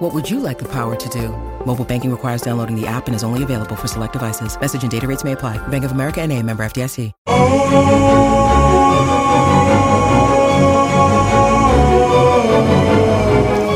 What 0.00 0.14
would 0.14 0.30
you 0.30 0.40
like 0.40 0.58
the 0.58 0.64
power 0.64 0.96
to 0.96 1.08
do? 1.10 1.28
Mobile 1.66 1.84
banking 1.84 2.10
requires 2.10 2.40
downloading 2.40 2.74
the 2.74 2.86
app 2.86 3.06
and 3.06 3.14
is 3.14 3.22
only 3.22 3.42
available 3.42 3.76
for 3.76 3.86
select 3.86 4.14
devices. 4.14 4.58
Message 4.58 4.82
and 4.82 4.90
data 4.90 5.06
rates 5.06 5.24
may 5.24 5.32
apply. 5.32 5.58
Bank 5.68 5.84
of 5.84 5.92
America 5.92 6.22
and 6.22 6.32
a 6.32 6.42
member 6.42 6.64
FDIC. 6.64 7.12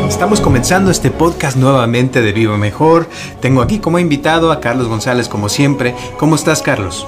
Estamos 0.09 0.41
comenzando 0.41 0.91
este 0.91 1.11
podcast 1.11 1.59
nuevamente 1.59 2.23
de 2.23 2.33
Vivo 2.33 2.57
Mejor. 2.57 3.07
Tengo 3.43 3.61
aquí 3.61 3.79
como 3.79 3.99
invitado 3.99 4.51
a 4.51 4.61
Carlos 4.61 4.89
González 4.89 5.29
como 5.29 5.51
siempre. 5.51 5.95
¿Cómo 6.19 6.37
estás 6.37 6.63
Carlos? 6.63 7.07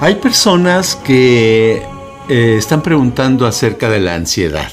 Hay 0.00 0.16
personas 0.16 0.94
que 0.96 1.82
eh, 2.28 2.56
están 2.58 2.82
preguntando 2.82 3.46
acerca 3.46 3.88
de 3.88 4.00
la 4.00 4.14
ansiedad. 4.14 4.70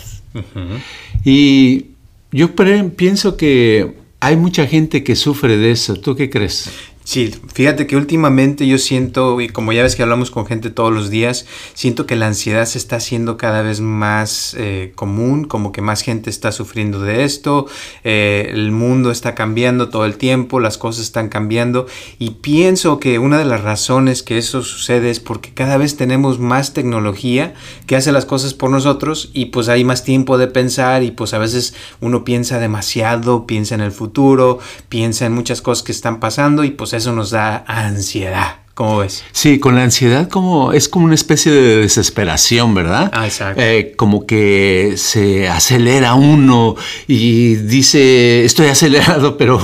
Y 1.24 1.89
yo 2.32 2.56
pienso 2.96 3.38
que 3.38 3.96
hay 4.20 4.36
mucha 4.36 4.68
gente 4.68 5.04
que 5.04 5.16
sufre 5.16 5.58
de 5.58 5.72
eso. 5.72 5.96
¿Tú 5.96 6.16
qué 6.16 6.30
crees? 6.30 6.70
Sí, 7.10 7.34
fíjate 7.56 7.88
que 7.88 7.98
últimamente 7.98 8.68
yo 8.68 8.78
siento, 8.78 9.42
y 9.42 9.50
como 9.50 9.74
ya 9.74 9.82
ves 9.82 9.96
que 9.96 10.04
hablamos 10.04 10.30
con 10.30 10.46
gente 10.46 10.70
todos 10.70 10.94
los 10.94 11.10
días, 11.10 11.48
siento 11.74 12.06
que 12.06 12.16
la 12.16 12.28
ansiedad 12.28 12.66
se 12.66 12.78
está 12.78 12.98
haciendo 12.98 13.36
cada 13.36 13.64
vez 13.64 13.82
más 13.82 14.56
eh, 14.60 14.92
común, 14.94 15.46
como 15.46 15.72
que 15.72 15.82
más 15.82 16.04
gente 16.04 16.30
está 16.30 16.52
sufriendo 16.52 17.00
de 17.00 17.24
esto, 17.24 17.66
eh, 18.04 18.52
el 18.54 18.72
mundo 18.72 19.10
está 19.10 19.34
cambiando 19.34 19.90
todo 19.90 20.06
el 20.06 20.18
tiempo, 20.18 20.60
las 20.60 20.78
cosas 20.78 21.02
están 21.02 21.30
cambiando, 21.30 21.88
y 22.20 22.30
pienso 22.42 23.00
que 23.00 23.18
una 23.18 23.40
de 23.40 23.46
las 23.46 23.64
razones 23.64 24.22
que 24.22 24.38
eso 24.38 24.62
sucede 24.62 25.10
es 25.10 25.20
porque 25.20 25.52
cada 25.52 25.78
vez 25.78 25.98
tenemos 25.98 26.38
más 26.38 26.76
tecnología 26.76 27.56
que 27.88 27.96
hace 27.96 28.12
las 28.12 28.26
cosas 28.26 28.54
por 28.54 28.70
nosotros, 28.70 29.32
y 29.34 29.46
pues 29.46 29.68
hay 29.68 29.84
más 29.84 30.04
tiempo 30.04 30.38
de 30.38 30.46
pensar, 30.46 31.02
y 31.02 31.10
pues 31.10 31.34
a 31.34 31.40
veces 31.40 31.74
uno 32.02 32.24
piensa 32.24 32.60
demasiado, 32.60 33.48
piensa 33.48 33.74
en 33.74 33.82
el 33.82 33.92
futuro, 33.92 34.60
piensa 34.90 35.26
en 35.26 35.34
muchas 35.34 35.64
cosas 35.64 35.82
que 35.82 35.92
están 35.92 36.20
pasando, 36.20 36.64
y 36.64 36.70
pues 36.70 36.99
eso 37.00 37.14
nos 37.14 37.32
da 37.32 37.64
ansiedad. 37.68 38.58
¿Cómo 38.74 39.00
ves? 39.00 39.26
Sí, 39.34 39.60
con 39.60 39.76
la 39.76 39.84
ansiedad 39.84 40.30
como 40.30 40.72
es 40.72 40.88
como 40.88 41.04
una 41.04 41.16
especie 41.16 41.52
de 41.52 41.78
desesperación, 41.82 42.74
¿verdad? 42.74 43.12
Ah, 43.14 43.26
exacto. 43.26 43.62
Eh, 43.62 43.94
como 43.98 44.26
que 44.26 44.94
se 44.96 45.50
acelera 45.50 46.14
uno 46.14 46.78
y 47.06 47.56
dice, 47.56 48.46
estoy 48.46 48.68
acelerado, 48.68 49.38
pero 49.40 49.60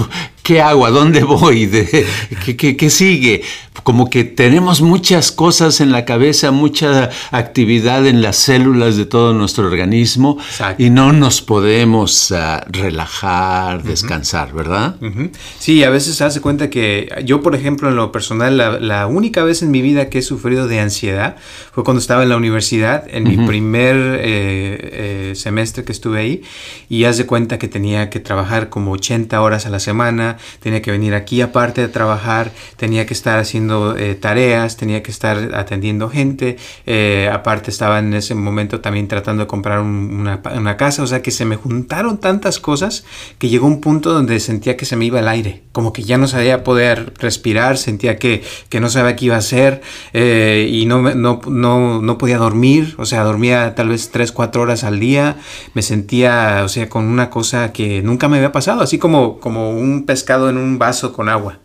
¿qué 0.45 0.61
hago? 0.61 0.85
¿A 0.85 0.91
dónde 0.91 1.23
voy? 1.23 1.65
¿De, 1.65 2.05
qué, 2.45 2.77
qué, 2.77 2.89
sigue? 2.91 3.41
Como 3.81 4.09
que 4.11 4.23
tenemos 4.23 4.79
muchas 4.81 5.31
cosas 5.31 5.81
en 5.81 5.91
la 5.91 6.05
cabeza, 6.05 6.51
mucha 6.51 7.09
actividad 7.31 8.05
en 8.05 8.21
las 8.21 8.37
células 8.37 8.95
de 8.95 9.05
todo 9.05 9.33
nuestro 9.33 9.65
organismo 9.65 10.37
y 10.77 10.91
no 10.91 11.13
nos 11.13 11.41
podemos 11.41 12.29
uh, 12.31 12.61
relajar, 12.67 13.83
descansar, 13.83 14.53
¿verdad? 14.53 14.95
Uh 15.01 15.05
-huh. 15.05 15.31
Sí, 15.59 15.83
a 15.83 15.89
veces 15.89 16.15
se 16.15 16.23
hace 16.23 16.41
cuenta 16.41 16.69
que 16.69 17.09
yo, 17.25 17.41
por 17.41 17.55
ejemplo, 17.55 17.89
en 17.89 17.95
lo 17.95 18.11
personal, 18.11 18.55
la, 18.55 18.79
la, 18.79 19.07
única 19.07 19.43
vez 19.43 19.63
en 19.63 19.71
mi 19.71 19.81
vida 19.81 20.09
que 20.09 20.19
he 20.19 20.21
sufrido 20.21 20.67
de 20.67 20.79
ansiedad 20.79 21.37
fue 21.73 21.83
cuando 21.83 21.99
estaba 21.99 22.21
en 22.21 22.29
la 22.29 22.37
universidad, 22.37 23.05
en 23.09 23.25
-huh. 23.25 23.37
mi 23.37 23.47
primer 23.47 23.95
eh, 23.97 24.21
eh, 24.21 25.33
semestre 25.35 25.83
que 25.83 25.91
estuve 25.91 26.19
ahí, 26.19 26.43
y 26.87 27.05
haz 27.05 27.17
de 27.17 27.25
cuenta 27.25 27.57
que 27.57 27.67
tenía 27.67 28.09
que 28.11 28.19
trabajar 28.19 28.69
como 28.69 28.91
80 28.91 29.41
horas 29.41 29.65
a 29.65 29.69
la 29.69 29.79
semana, 29.79 30.34
tenía 30.59 30.81
que 30.81 30.91
venir 30.91 31.13
aquí 31.13 31.41
aparte 31.41 31.81
de 31.81 31.87
trabajar, 31.87 32.51
tenía 32.77 33.05
que 33.05 33.13
estar 33.13 33.39
haciendo 33.39 33.95
eh, 33.97 34.15
tareas, 34.15 34.77
tenía 34.77 35.03
que 35.03 35.11
estar 35.11 35.55
atendiendo 35.55 36.09
gente, 36.09 36.57
eh, 36.85 37.29
aparte 37.31 37.71
estaba 37.71 37.99
en 37.99 38.13
ese 38.13 38.35
momento 38.35 38.81
también 38.81 39.07
tratando 39.07 39.43
de 39.43 39.47
comprar 39.47 39.79
un, 39.79 40.15
una, 40.19 40.41
una, 40.55 40.77
casa, 40.77 41.03
o 41.03 41.07
sea 41.07 41.21
que 41.21 41.31
se 41.31 41.45
me 41.45 41.55
juntaron 41.55 42.19
tantas 42.19 42.59
cosas 42.59 43.05
que 43.37 43.49
llegó 43.49 43.67
un 43.67 43.81
punto 43.81 44.13
donde 44.13 44.39
sentía 44.39 44.77
que 44.77 44.85
se 44.85 44.95
me 44.95 45.05
iba 45.05 45.19
el 45.19 45.27
aire, 45.27 45.63
como 45.71 45.93
que 45.93 46.03
ya 46.03 46.17
no 46.17 46.27
sabía 46.27 46.63
poder 46.63 47.13
respirar, 47.19 47.77
sentía 47.77 48.17
que, 48.17 48.43
que 48.69 48.79
no 48.79 48.89
sabía 48.89 49.15
qué 49.15 49.25
iba 49.25 49.35
a 49.35 49.39
hacer 49.39 49.81
eh, 50.13 50.69
y 50.71 50.85
no, 50.85 51.01
no, 51.15 51.41
no, 51.47 52.01
no 52.01 52.17
podía 52.17 52.37
dormir, 52.37 52.95
o 52.97 53.05
sea, 53.05 53.23
dormía 53.23 53.75
tal 53.75 53.89
vez 53.89 54.11
3, 54.11 54.31
4 54.31 54.61
horas 54.61 54.83
al 54.83 54.99
día, 54.99 55.37
me 55.73 55.81
sentía, 55.81 56.61
o 56.63 56.69
sea, 56.69 56.89
con 56.89 57.05
una 57.05 57.29
cosa 57.29 57.71
que 57.71 58.01
nunca 58.01 58.27
me 58.27 58.37
había 58.37 58.51
pasado, 58.51 58.81
así 58.81 58.97
como, 58.97 59.39
como 59.39 59.71
un 59.71 60.05
pescado 60.05 60.24
en 60.49 60.57
un 60.57 60.77
vaso 60.77 61.13
con 61.13 61.29
agua. 61.29 61.59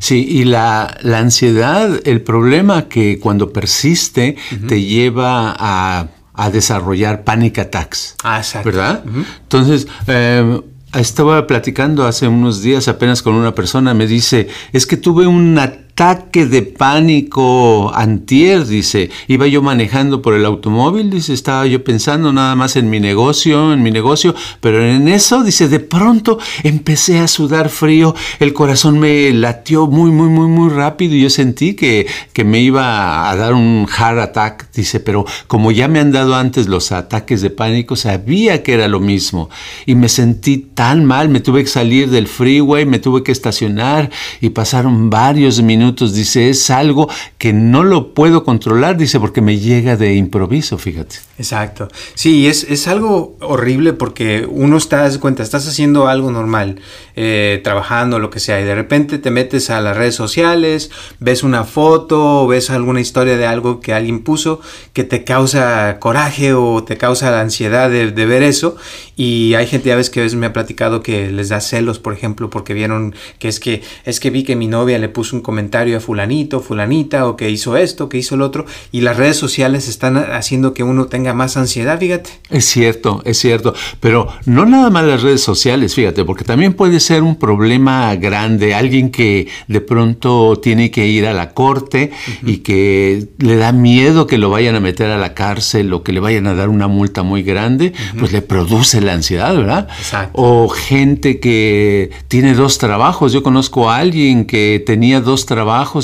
Sí, 0.00 0.26
y 0.28 0.44
la, 0.44 0.96
la 1.02 1.18
ansiedad, 1.18 2.00
el 2.04 2.20
problema 2.22 2.88
que 2.88 3.18
cuando 3.20 3.52
persiste 3.52 4.36
uh 4.36 4.54
-huh. 4.54 4.66
te 4.66 4.82
lleva 4.82 5.54
a, 5.56 6.08
a, 6.34 6.50
desarrollar 6.50 7.22
panic 7.22 7.58
attacks. 7.58 8.16
Ah, 8.24 8.38
exacto. 8.38 8.70
¿Verdad? 8.70 9.04
Uh 9.04 9.10
-huh. 9.10 9.24
Entonces, 9.42 9.86
eh, 10.08 10.60
estaba 10.94 11.46
platicando 11.46 12.06
hace 12.06 12.26
unos 12.28 12.62
días 12.62 12.88
apenas 12.88 13.22
con 13.22 13.34
una 13.34 13.54
persona, 13.54 13.94
me 13.94 14.06
dice, 14.06 14.48
es 14.72 14.86
que 14.86 14.96
tuve 14.96 15.26
un 15.26 15.58
ataque 15.98 16.46
de 16.46 16.62
pánico 16.62 17.92
antier, 17.92 18.64
dice, 18.64 19.10
iba 19.26 19.48
yo 19.48 19.62
manejando 19.62 20.22
por 20.22 20.34
el 20.34 20.44
automóvil, 20.44 21.10
dice, 21.10 21.34
estaba 21.34 21.66
yo 21.66 21.82
pensando 21.82 22.32
nada 22.32 22.54
más 22.54 22.76
en 22.76 22.88
mi 22.88 23.00
negocio, 23.00 23.72
en 23.72 23.82
mi 23.82 23.90
negocio, 23.90 24.32
pero 24.60 24.80
en 24.80 25.08
eso, 25.08 25.42
dice, 25.42 25.68
de 25.68 25.80
pronto 25.80 26.38
empecé 26.62 27.18
a 27.18 27.26
sudar 27.26 27.68
frío, 27.68 28.14
el 28.38 28.52
corazón 28.52 29.00
me 29.00 29.32
latió 29.32 29.88
muy, 29.88 30.12
muy, 30.12 30.28
muy, 30.28 30.46
muy 30.46 30.70
rápido 30.70 31.16
y 31.16 31.22
yo 31.22 31.30
sentí 31.30 31.74
que, 31.74 32.06
que 32.32 32.44
me 32.44 32.60
iba 32.60 33.28
a 33.28 33.34
dar 33.34 33.54
un 33.54 33.88
heart 33.88 34.20
attack, 34.20 34.70
dice, 34.72 35.00
pero 35.00 35.26
como 35.48 35.72
ya 35.72 35.88
me 35.88 35.98
han 35.98 36.12
dado 36.12 36.36
antes 36.36 36.68
los 36.68 36.92
ataques 36.92 37.42
de 37.42 37.50
pánico, 37.50 37.96
sabía 37.96 38.62
que 38.62 38.74
era 38.74 38.86
lo 38.86 39.00
mismo 39.00 39.50
y 39.84 39.96
me 39.96 40.08
sentí 40.08 40.58
tan 40.58 41.04
mal, 41.04 41.28
me 41.28 41.40
tuve 41.40 41.64
que 41.64 41.70
salir 41.70 42.08
del 42.08 42.28
freeway, 42.28 42.86
me 42.86 43.00
tuve 43.00 43.24
que 43.24 43.32
estacionar 43.32 44.10
y 44.40 44.50
pasaron 44.50 45.10
varios 45.10 45.60
minutos, 45.60 45.87
dice, 45.92 46.50
es 46.50 46.70
algo 46.70 47.08
que 47.38 47.52
no 47.52 47.84
lo 47.84 48.14
puedo 48.14 48.44
controlar, 48.44 48.96
dice, 48.96 49.20
porque 49.20 49.40
me 49.40 49.58
llega 49.58 49.96
de 49.96 50.14
improviso, 50.14 50.78
fíjate. 50.78 51.16
Exacto. 51.38 51.88
Sí, 52.14 52.48
es, 52.48 52.64
es 52.64 52.88
algo 52.88 53.36
horrible 53.40 53.92
porque 53.92 54.46
uno 54.48 54.76
está, 54.76 54.98
das 54.98 55.18
cuenta, 55.18 55.42
estás 55.42 55.66
haciendo 55.68 56.08
algo 56.08 56.30
normal, 56.30 56.80
eh, 57.16 57.60
trabajando, 57.62 58.18
lo 58.18 58.30
que 58.30 58.40
sea, 58.40 58.60
y 58.60 58.64
de 58.64 58.74
repente 58.74 59.18
te 59.18 59.30
metes 59.30 59.70
a 59.70 59.80
las 59.80 59.96
redes 59.96 60.14
sociales, 60.14 60.90
ves 61.20 61.42
una 61.42 61.64
foto, 61.64 62.46
ves 62.46 62.70
alguna 62.70 63.00
historia 63.00 63.36
de 63.36 63.46
algo 63.46 63.80
que 63.80 63.92
alguien 63.92 64.20
puso 64.20 64.60
que 64.92 65.04
te 65.04 65.24
causa 65.24 65.98
coraje 66.00 66.54
o 66.54 66.82
te 66.84 66.96
causa 66.96 67.30
la 67.30 67.40
ansiedad 67.40 67.90
de, 67.90 68.10
de 68.10 68.26
ver 68.26 68.42
eso, 68.42 68.76
y 69.16 69.54
hay 69.54 69.66
gente, 69.66 69.88
ya 69.88 69.96
ves 69.96 70.10
que 70.10 70.20
a 70.20 70.22
veces 70.24 70.38
me 70.38 70.46
ha 70.46 70.52
platicado 70.52 71.02
que 71.02 71.30
les 71.30 71.48
da 71.48 71.60
celos, 71.60 71.98
por 71.98 72.12
ejemplo, 72.12 72.50
porque 72.50 72.74
vieron 72.74 73.14
que 73.38 73.48
es 73.48 73.60
que, 73.60 73.82
es 74.04 74.20
que 74.20 74.30
vi 74.30 74.42
que 74.42 74.56
mi 74.56 74.66
novia 74.66 74.98
le 74.98 75.08
puso 75.08 75.36
un 75.36 75.42
comentario 75.42 75.68
a 75.96 76.00
fulanito, 76.00 76.60
fulanita, 76.60 77.26
o 77.26 77.36
que 77.36 77.50
hizo 77.50 77.76
esto, 77.76 78.08
que 78.08 78.18
hizo 78.18 78.34
el 78.34 78.42
otro, 78.42 78.66
y 78.92 79.00
las 79.00 79.16
redes 79.16 79.36
sociales 79.36 79.88
están 79.88 80.16
haciendo 80.16 80.74
que 80.74 80.82
uno 80.82 81.06
tenga 81.06 81.34
más 81.34 81.56
ansiedad, 81.56 81.98
fíjate. 81.98 82.30
Es 82.50 82.66
cierto, 82.66 83.22
es 83.24 83.38
cierto, 83.38 83.74
pero 84.00 84.28
no 84.44 84.66
nada 84.66 84.90
más 84.90 85.04
las 85.04 85.22
redes 85.22 85.40
sociales, 85.42 85.94
fíjate, 85.94 86.24
porque 86.24 86.44
también 86.44 86.74
puede 86.74 87.00
ser 87.00 87.22
un 87.22 87.36
problema 87.36 88.14
grande, 88.16 88.74
alguien 88.74 89.10
que 89.10 89.46
de 89.68 89.80
pronto 89.80 90.58
tiene 90.60 90.90
que 90.90 91.06
ir 91.06 91.26
a 91.26 91.32
la 91.32 91.50
corte 91.50 92.10
uh 92.12 92.46
-huh. 92.46 92.50
y 92.50 92.56
que 92.58 93.28
le 93.38 93.56
da 93.56 93.72
miedo 93.72 94.26
que 94.26 94.38
lo 94.38 94.50
vayan 94.50 94.74
a 94.74 94.80
meter 94.80 95.10
a 95.10 95.18
la 95.18 95.34
cárcel 95.34 95.92
o 95.92 96.02
que 96.02 96.12
le 96.12 96.20
vayan 96.20 96.46
a 96.46 96.54
dar 96.54 96.68
una 96.68 96.88
multa 96.88 97.22
muy 97.22 97.42
grande, 97.42 97.92
uh 97.94 98.16
-huh. 98.16 98.20
pues 98.20 98.32
le 98.32 98.42
produce 98.42 99.00
la 99.00 99.12
ansiedad, 99.12 99.54
¿verdad? 99.54 99.88
Exacto. 99.98 100.32
O 100.34 100.68
gente 100.68 101.40
que 101.40 102.10
tiene 102.28 102.54
dos 102.54 102.78
trabajos, 102.78 103.32
yo 103.32 103.42
conozco 103.42 103.90
a 103.90 103.98
alguien 103.98 104.44
que 104.44 104.82
tenía 104.84 105.20
dos 105.20 105.44
trabajos 105.44 105.57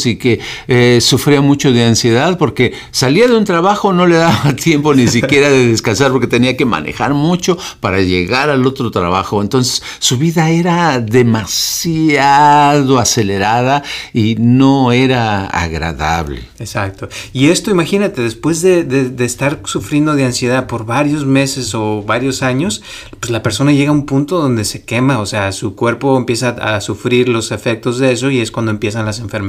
y 0.04 0.16
que 0.16 0.40
eh, 0.66 0.98
sufría 1.00 1.40
mucho 1.40 1.72
de 1.72 1.84
ansiedad 1.84 2.36
porque 2.38 2.72
salía 2.90 3.28
de 3.28 3.36
un 3.36 3.44
trabajo, 3.44 3.92
no 3.92 4.06
le 4.06 4.16
daba 4.16 4.54
tiempo 4.62 4.94
ni 4.94 5.06
siquiera 5.08 5.48
de 5.48 5.68
descansar 5.68 6.10
porque 6.10 6.26
tenía 6.26 6.56
que 6.56 6.64
manejar 6.64 7.14
mucho 7.14 7.56
para 7.80 8.00
llegar 8.00 8.50
al 8.50 8.66
otro 8.66 8.90
trabajo. 8.90 9.40
Entonces 9.42 9.82
su 10.00 10.18
vida 10.18 10.50
era 10.50 10.98
demasiado 11.00 12.98
acelerada 12.98 13.82
y 14.12 14.36
no 14.38 14.92
era 14.92 15.46
agradable. 15.46 16.42
Exacto. 16.58 17.08
Y 17.32 17.48
esto, 17.48 17.70
imagínate, 17.70 18.22
después 18.22 18.60
de, 18.62 18.84
de, 18.84 19.10
de 19.10 19.24
estar 19.24 19.60
sufriendo 19.64 20.14
de 20.14 20.24
ansiedad 20.24 20.66
por 20.66 20.84
varios 20.84 21.24
meses 21.24 21.74
o 21.74 22.02
varios 22.02 22.42
años, 22.42 22.82
pues 23.20 23.30
la 23.30 23.42
persona 23.42 23.72
llega 23.72 23.90
a 23.90 23.94
un 23.94 24.06
punto 24.06 24.38
donde 24.40 24.64
se 24.64 24.84
quema, 24.84 25.20
o 25.20 25.26
sea, 25.26 25.52
su 25.52 25.74
cuerpo 25.74 26.16
empieza 26.16 26.48
a 26.48 26.80
sufrir 26.80 27.28
los 27.28 27.52
efectos 27.52 27.98
de 27.98 28.12
eso 28.12 28.30
y 28.30 28.40
es 28.40 28.50
cuando 28.50 28.70
empiezan 28.70 29.06
las 29.06 29.20
enfermedades 29.20 29.43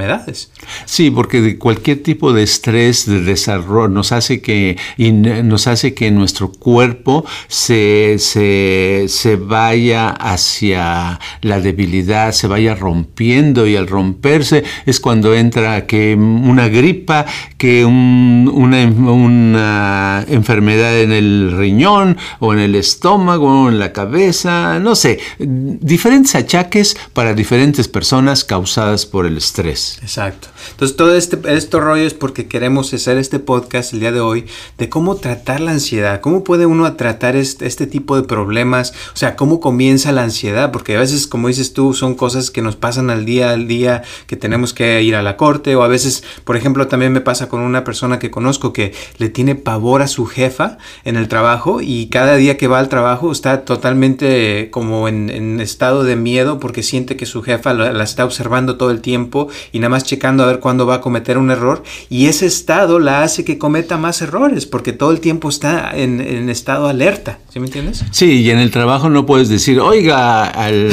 Sí, 0.84 1.10
porque 1.10 1.58
cualquier 1.58 2.02
tipo 2.02 2.32
de 2.32 2.42
estrés, 2.42 3.06
de 3.06 3.22
desarrollo, 3.22 3.88
nos 3.88 4.12
hace 4.12 4.40
que, 4.40 4.76
nos 4.98 5.66
hace 5.66 5.94
que 5.94 6.10
nuestro 6.10 6.52
cuerpo 6.52 7.24
se, 7.48 8.16
se, 8.18 9.36
vaya 9.36 10.10
hacia 10.10 11.18
la 11.42 11.60
debilidad, 11.60 12.32
se 12.32 12.46
vaya 12.46 12.74
rompiendo 12.74 13.66
y 13.66 13.76
al 13.76 13.86
romperse 13.86 14.64
es 14.86 15.00
cuando 15.00 15.34
entra 15.34 15.86
que 15.86 16.14
una 16.14 16.68
gripa, 16.68 17.26
que 17.58 17.84
una, 17.84 18.84
una 18.86 20.24
enfermedad 20.28 21.00
en 21.00 21.12
el 21.12 21.54
riñón 21.56 22.16
o 22.40 22.52
en 22.52 22.60
el 22.60 22.74
estómago 22.74 23.64
o 23.64 23.68
en 23.68 23.78
la 23.78 23.92
cabeza, 23.92 24.78
no 24.78 24.94
sé, 24.94 25.18
diferentes 25.38 26.34
achaques 26.34 26.96
para 27.12 27.34
diferentes 27.34 27.88
personas 27.88 28.44
causadas 28.44 29.06
por 29.06 29.26
el 29.26 29.36
estrés. 29.36 29.85
Exacto. 30.02 30.48
Entonces 30.70 30.96
todo 30.96 31.14
este, 31.14 31.38
esto 31.54 31.80
rollo 31.80 32.04
es 32.04 32.14
porque 32.14 32.46
queremos 32.46 32.92
hacer 32.92 33.18
este 33.18 33.38
podcast 33.38 33.92
el 33.92 34.00
día 34.00 34.12
de 34.12 34.20
hoy 34.20 34.46
de 34.78 34.88
cómo 34.88 35.16
tratar 35.16 35.60
la 35.60 35.72
ansiedad, 35.72 36.20
cómo 36.20 36.44
puede 36.44 36.66
uno 36.66 36.92
tratar 36.94 37.36
este, 37.36 37.66
este 37.66 37.86
tipo 37.86 38.16
de 38.16 38.22
problemas, 38.22 38.92
o 39.12 39.16
sea, 39.16 39.36
cómo 39.36 39.60
comienza 39.60 40.12
la 40.12 40.22
ansiedad, 40.22 40.72
porque 40.72 40.96
a 40.96 41.00
veces, 41.00 41.26
como 41.26 41.48
dices 41.48 41.72
tú, 41.72 41.94
son 41.94 42.14
cosas 42.14 42.50
que 42.50 42.62
nos 42.62 42.76
pasan 42.76 43.10
al 43.10 43.24
día 43.24 43.50
al 43.50 43.66
día, 43.66 44.02
que 44.26 44.36
tenemos 44.36 44.72
que 44.72 45.02
ir 45.02 45.16
a 45.16 45.22
la 45.22 45.36
corte, 45.36 45.76
o 45.76 45.82
a 45.82 45.88
veces, 45.88 46.24
por 46.44 46.56
ejemplo, 46.56 46.88
también 46.88 47.12
me 47.12 47.20
pasa 47.20 47.48
con 47.48 47.60
una 47.60 47.84
persona 47.84 48.18
que 48.18 48.30
conozco 48.30 48.72
que 48.72 48.94
le 49.18 49.28
tiene 49.28 49.54
pavor 49.54 50.02
a 50.02 50.08
su 50.08 50.26
jefa 50.26 50.78
en 51.04 51.16
el 51.16 51.28
trabajo 51.28 51.80
y 51.80 52.06
cada 52.08 52.36
día 52.36 52.56
que 52.56 52.68
va 52.68 52.78
al 52.78 52.88
trabajo 52.88 53.32
está 53.32 53.64
totalmente 53.64 54.70
como 54.70 55.08
en, 55.08 55.60
estado 55.60 56.04
de 56.04 56.16
miedo 56.16 56.58
porque 56.60 56.82
siente 56.82 57.16
que 57.16 57.26
su 57.26 57.42
jefa 57.42 57.74
la, 57.74 57.92
la 57.92 58.04
está 58.04 58.24
observando 58.24 58.76
todo 58.76 58.90
el 58.90 59.00
tiempo 59.00 59.48
y 59.72 59.78
nada 59.78 59.90
más 59.90 60.04
checando 60.04 60.42
a 60.42 60.46
ver 60.46 60.55
cuándo 60.60 60.86
va 60.86 60.96
a 60.96 61.00
cometer 61.00 61.38
un 61.38 61.50
error 61.50 61.82
y 62.08 62.26
ese 62.26 62.46
estado 62.46 62.98
la 62.98 63.22
hace 63.22 63.44
que 63.44 63.58
cometa 63.58 63.96
más 63.96 64.22
errores 64.22 64.66
porque 64.66 64.92
todo 64.92 65.10
el 65.10 65.20
tiempo 65.20 65.48
está 65.48 65.96
en, 65.96 66.48
estado 66.48 66.88
alerta. 66.88 67.38
¿Sí 67.52 67.60
me 67.60 67.66
entiendes? 67.66 68.04
Sí, 68.10 68.42
y 68.42 68.50
en 68.50 68.58
el 68.58 68.70
trabajo 68.70 69.08
no 69.08 69.26
puedes 69.26 69.48
decir, 69.48 69.80
oiga 69.80 70.44
al, 70.46 70.90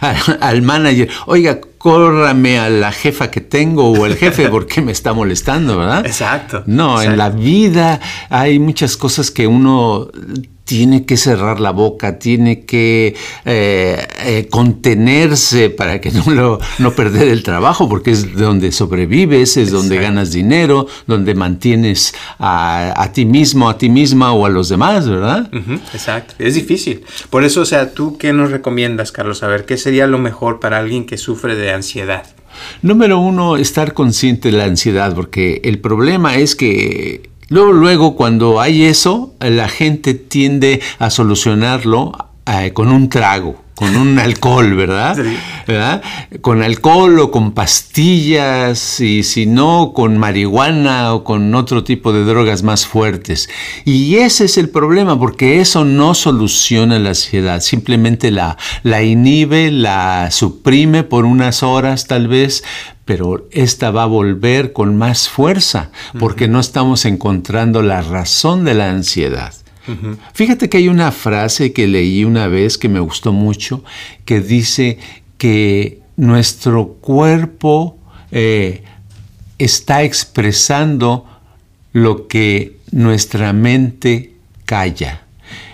al, 0.40 0.62
manager, 0.62 1.08
oiga, 1.26 1.60
córrame 1.78 2.58
a 2.58 2.68
la 2.68 2.92
jefa 2.92 3.30
que 3.30 3.40
tengo 3.40 3.90
o 3.90 4.06
el 4.06 4.16
jefe 4.16 4.48
porque 4.48 4.82
me 4.82 4.92
está 4.92 5.12
molestando, 5.12 5.78
¿verdad? 5.78 6.04
Exacto. 6.06 6.62
No, 6.66 7.00
en 7.00 7.16
la 7.16 7.30
vida 7.30 8.00
hay 8.28 8.58
muchas 8.58 8.96
cosas 8.96 9.30
que 9.30 9.46
uno 9.46 10.10
tiene 10.70 11.04
que 11.04 11.16
cerrar 11.16 11.58
la 11.58 11.72
boca, 11.72 12.20
tiene 12.20 12.64
que 12.64 13.16
eh, 13.44 14.06
eh, 14.24 14.46
contenerse 14.48 15.68
para 15.68 16.00
que 16.00 16.12
no, 16.12 16.22
lo, 16.32 16.60
no 16.78 16.92
perder 16.92 17.26
el 17.26 17.42
trabajo, 17.42 17.88
porque 17.88 18.12
es 18.12 18.36
donde 18.36 18.70
sobrevives, 18.70 19.56
es 19.56 19.72
donde 19.72 19.96
ganas 19.96 20.30
dinero, 20.30 20.86
donde 21.08 21.34
mantienes 21.34 22.14
a, 22.38 23.10
ti 23.12 23.24
mismo, 23.24 23.68
a 23.68 23.78
ti 23.78 23.88
misma 23.88 24.32
o 24.32 24.46
a 24.46 24.48
los 24.48 24.68
demás, 24.68 25.08
¿verdad? 25.08 25.50
exacto, 25.92 26.34
es 26.38 26.54
difícil. 26.54 27.02
Por 27.30 27.42
eso, 27.42 27.62
o 27.62 27.66
sea, 27.66 27.92
¿tú 27.92 28.16
qué 28.16 28.32
nos 28.32 28.52
recomiendas, 28.52 29.10
Carlos? 29.10 29.42
A 29.42 29.48
ver, 29.48 29.64
¿qué 29.64 29.76
sería 29.76 30.06
lo 30.06 30.18
mejor 30.18 30.60
para 30.60 30.78
alguien 30.78 31.04
que 31.04 31.18
sufre 31.18 31.56
de 31.56 31.72
ansiedad? 31.72 32.22
Número 32.82 33.18
uno, 33.18 33.56
estar 33.56 33.92
consciente 33.92 34.52
de 34.52 34.58
la 34.58 34.66
ansiedad, 34.66 35.16
porque 35.16 35.60
el 35.64 35.80
problema 35.80 36.36
es 36.36 36.54
que 36.54 37.29
Luego, 37.50 37.72
luego, 37.72 38.14
cuando 38.14 38.60
hay 38.60 38.84
eso, 38.84 39.34
la 39.40 39.68
gente 39.68 40.14
tiende 40.14 40.80
a 41.00 41.10
solucionarlo 41.10 42.12
eh, 42.46 42.72
con 42.72 42.92
un 42.92 43.08
trago, 43.08 43.60
con 43.74 43.96
un 43.96 44.20
alcohol, 44.20 44.76
¿verdad? 44.76 45.18
¿Verdad? 45.72 46.02
Con 46.40 46.62
alcohol 46.62 47.18
o 47.20 47.30
con 47.30 47.52
pastillas 47.52 49.00
y 49.00 49.22
si 49.22 49.46
no, 49.46 49.92
con 49.94 50.18
marihuana 50.18 51.14
o 51.14 51.24
con 51.24 51.54
otro 51.54 51.84
tipo 51.84 52.12
de 52.12 52.24
drogas 52.24 52.62
más 52.62 52.86
fuertes. 52.86 53.48
Y 53.84 54.16
ese 54.16 54.44
es 54.44 54.58
el 54.58 54.68
problema, 54.68 55.18
porque 55.18 55.60
eso 55.60 55.84
no 55.84 56.14
soluciona 56.14 56.98
la 56.98 57.10
ansiedad, 57.10 57.60
simplemente 57.60 58.30
la, 58.30 58.56
la 58.82 59.02
inhibe, 59.02 59.70
la 59.70 60.30
suprime 60.30 61.04
por 61.04 61.24
unas 61.24 61.62
horas 61.62 62.06
tal 62.06 62.28
vez, 62.28 62.64
pero 63.04 63.48
esta 63.50 63.90
va 63.90 64.04
a 64.04 64.06
volver 64.06 64.72
con 64.72 64.96
más 64.96 65.28
fuerza 65.28 65.90
porque 66.18 66.48
no 66.48 66.60
estamos 66.60 67.04
encontrando 67.04 67.82
la 67.82 68.02
razón 68.02 68.64
de 68.64 68.74
la 68.74 68.90
ansiedad. 68.90 69.54
Fíjate 70.34 70.68
que 70.68 70.76
hay 70.76 70.88
una 70.88 71.10
frase 71.10 71.72
que 71.72 71.88
leí 71.88 72.24
una 72.24 72.46
vez 72.46 72.78
que 72.78 72.88
me 72.88 73.00
gustó 73.00 73.32
mucho, 73.32 73.82
que 74.24 74.40
dice 74.40 74.98
que 75.40 76.02
nuestro 76.18 76.98
cuerpo 77.00 77.96
eh, 78.30 78.84
está 79.56 80.02
expresando 80.02 81.24
lo 81.94 82.28
que 82.28 82.76
nuestra 82.90 83.54
mente 83.54 84.34
calla. 84.66 85.22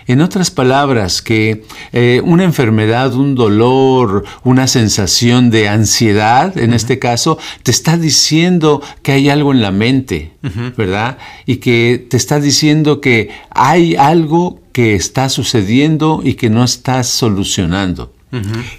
En 0.06 0.20
otras 0.20 0.52
palabras, 0.52 1.20
que 1.20 1.64
eh, 1.92 2.22
una 2.24 2.44
enfermedad, 2.44 3.12
un 3.14 3.34
dolor, 3.34 4.24
una 4.44 4.68
sensación 4.68 5.50
de 5.50 5.68
ansiedad, 5.68 6.56
en 6.56 6.72
este 6.72 7.00
caso, 7.00 7.36
te 7.64 7.72
está 7.72 7.96
diciendo 7.96 8.80
que 9.02 9.10
hay 9.10 9.30
algo 9.30 9.50
en 9.50 9.62
la 9.62 9.72
mente, 9.72 10.30
¿verdad? 10.76 11.18
Y 11.44 11.56
que 11.56 12.06
te 12.08 12.16
está 12.16 12.38
diciendo 12.38 13.00
que 13.00 13.30
hay 13.50 13.96
algo 13.96 14.60
que 14.70 14.94
está 14.94 15.28
sucediendo 15.28 16.20
y 16.22 16.34
que 16.34 16.50
no 16.50 16.62
estás 16.62 17.08
solucionando. 17.08 18.12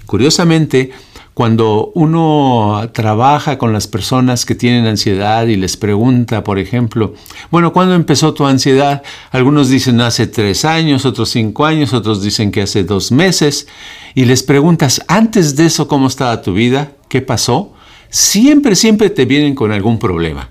Curiosamente, 0.06 0.90
cuando 1.38 1.92
uno 1.94 2.90
trabaja 2.92 3.58
con 3.58 3.72
las 3.72 3.86
personas 3.86 4.44
que 4.44 4.56
tienen 4.56 4.86
ansiedad 4.86 5.46
y 5.46 5.54
les 5.54 5.76
pregunta, 5.76 6.42
por 6.42 6.58
ejemplo, 6.58 7.14
bueno, 7.52 7.72
¿cuándo 7.72 7.94
empezó 7.94 8.34
tu 8.34 8.44
ansiedad? 8.44 9.04
Algunos 9.30 9.68
dicen 9.68 10.00
hace 10.00 10.26
tres 10.26 10.64
años, 10.64 11.04
otros 11.04 11.30
cinco 11.30 11.64
años, 11.64 11.92
otros 11.92 12.22
dicen 12.24 12.50
que 12.50 12.62
hace 12.62 12.82
dos 12.82 13.12
meses, 13.12 13.68
y 14.16 14.24
les 14.24 14.42
preguntas, 14.42 15.04
antes 15.06 15.54
de 15.54 15.66
eso, 15.66 15.86
¿cómo 15.86 16.08
estaba 16.08 16.42
tu 16.42 16.54
vida? 16.54 16.90
¿Qué 17.08 17.20
pasó? 17.20 17.72
Siempre, 18.10 18.74
siempre 18.74 19.08
te 19.08 19.24
vienen 19.24 19.54
con 19.54 19.70
algún 19.70 20.00
problema. 20.00 20.50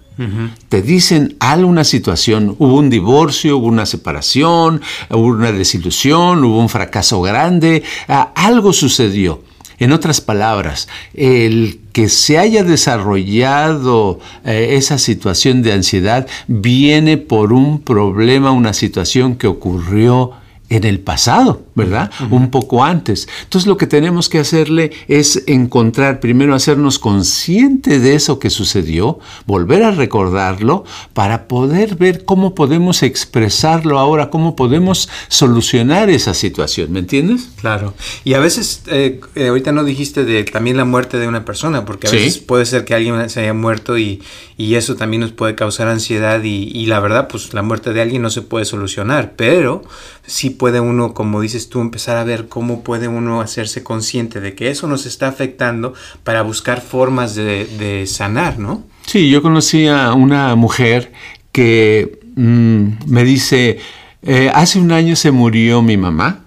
Te 0.69 0.81
dicen 0.81 1.35
alguna 1.39 1.83
situación, 1.83 2.55
hubo 2.57 2.75
un 2.75 2.89
divorcio, 2.89 3.57
hubo 3.57 3.67
una 3.67 3.85
separación, 3.85 4.81
hubo 5.09 5.27
una 5.27 5.51
desilusión, 5.51 6.43
hubo 6.43 6.59
un 6.59 6.69
fracaso 6.69 7.21
grande, 7.21 7.83
ah, 8.07 8.31
algo 8.35 8.73
sucedió. 8.73 9.43
En 9.79 9.91
otras 9.91 10.21
palabras, 10.21 10.87
el 11.13 11.79
que 11.93 12.09
se 12.09 12.39
haya 12.39 12.63
desarrollado 12.63 14.19
eh, 14.43 14.69
esa 14.71 14.97
situación 14.97 15.61
de 15.61 15.73
ansiedad 15.73 16.25
viene 16.47 17.17
por 17.17 17.53
un 17.53 17.81
problema, 17.81 18.51
una 18.51 18.73
situación 18.73 19.35
que 19.35 19.45
ocurrió 19.45 20.31
en 20.69 20.83
el 20.83 20.99
pasado, 20.99 21.63
¿verdad? 21.75 22.11
Un 22.29 22.51
poco 22.51 22.83
antes. 22.83 23.27
Entonces 23.43 23.67
lo 23.67 23.77
que 23.77 23.87
tenemos 23.87 24.27
que 24.27 24.39
hacerle 24.39 24.91
es 25.07 25.43
encontrar, 25.47 26.19
primero 26.19 26.53
hacernos 26.53 26.99
consciente 26.99 27.99
de 27.99 28.15
eso 28.15 28.39
que 28.39 28.49
sucedió, 28.49 29.19
volver 29.45 29.83
a 29.83 29.91
recordarlo 29.91 30.83
para 31.13 31.47
poder 31.47 31.95
ver 31.95 32.25
cómo 32.25 32.53
podemos 32.53 33.01
expresarlo 33.03 33.97
ahora, 33.97 34.29
cómo 34.29 34.55
podemos 34.55 35.09
solucionar 35.29 36.09
esa 36.09 36.33
situación, 36.33 36.91
¿me 36.91 36.99
entiendes? 36.99 37.49
Claro. 37.61 37.93
Y 38.25 38.33
a 38.33 38.39
veces, 38.39 38.83
eh, 38.87 39.21
eh, 39.35 39.47
ahorita 39.47 39.71
no 39.71 39.85
dijiste 39.85 40.25
de 40.25 40.43
también 40.43 40.75
la 40.75 40.85
muerte 40.85 41.17
de 41.17 41.27
una 41.27 41.45
persona, 41.45 41.85
porque 41.85 42.07
a 42.07 42.11
veces 42.11 42.39
puede 42.39 42.65
ser 42.65 42.83
que 42.83 42.93
alguien 42.93 43.29
se 43.29 43.39
haya 43.39 43.53
muerto 43.53 43.97
y, 43.97 44.21
y 44.57 44.75
eso 44.75 44.95
también 44.95 45.21
nos 45.21 45.31
puede 45.31 45.55
causar 45.55 45.87
ansiedad 45.87 46.43
y, 46.43 46.71
y 46.73 46.87
la 46.87 46.99
verdad, 46.99 47.29
pues 47.29 47.53
la 47.53 47.61
muerte 47.61 47.93
de 47.93 48.01
alguien 48.01 48.21
no 48.21 48.29
se 48.29 48.41
puede 48.41 48.65
solucionar, 48.65 49.33
pero 49.37 49.83
sí 50.27 50.51
puede 50.51 50.79
uno, 50.79 51.13
como 51.13 51.41
dices 51.41 51.69
tú, 51.69 51.81
empezar 51.81 52.17
a 52.17 52.23
ver 52.23 52.47
cómo 52.47 52.83
puede 52.83 53.07
uno 53.07 53.41
hacerse 53.41 53.81
consciente 53.81 54.39
de 54.39 54.53
que 54.53 54.69
eso 54.69 54.87
nos 54.87 55.05
está 55.07 55.27
afectando 55.27 55.93
para 56.23 56.43
buscar 56.43 56.81
formas 56.81 57.33
de, 57.33 58.03
sanar, 58.05 58.59
¿no? 58.59 58.83
Sí, 59.07 59.29
yo 59.29 59.41
conocí 59.41 59.87
a 59.87 60.13
una 60.13 60.55
mujer 60.55 61.13
que 61.51 62.19
mm, 62.35 62.87
me 63.07 63.23
dice, 63.23 63.79
eh, 64.21 64.51
hace 64.53 64.79
un 64.79 64.91
año 64.91 65.15
se 65.15 65.31
murió 65.31 65.81
mi 65.81 65.97
mamá, 65.97 66.43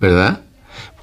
¿verdad? 0.00 0.40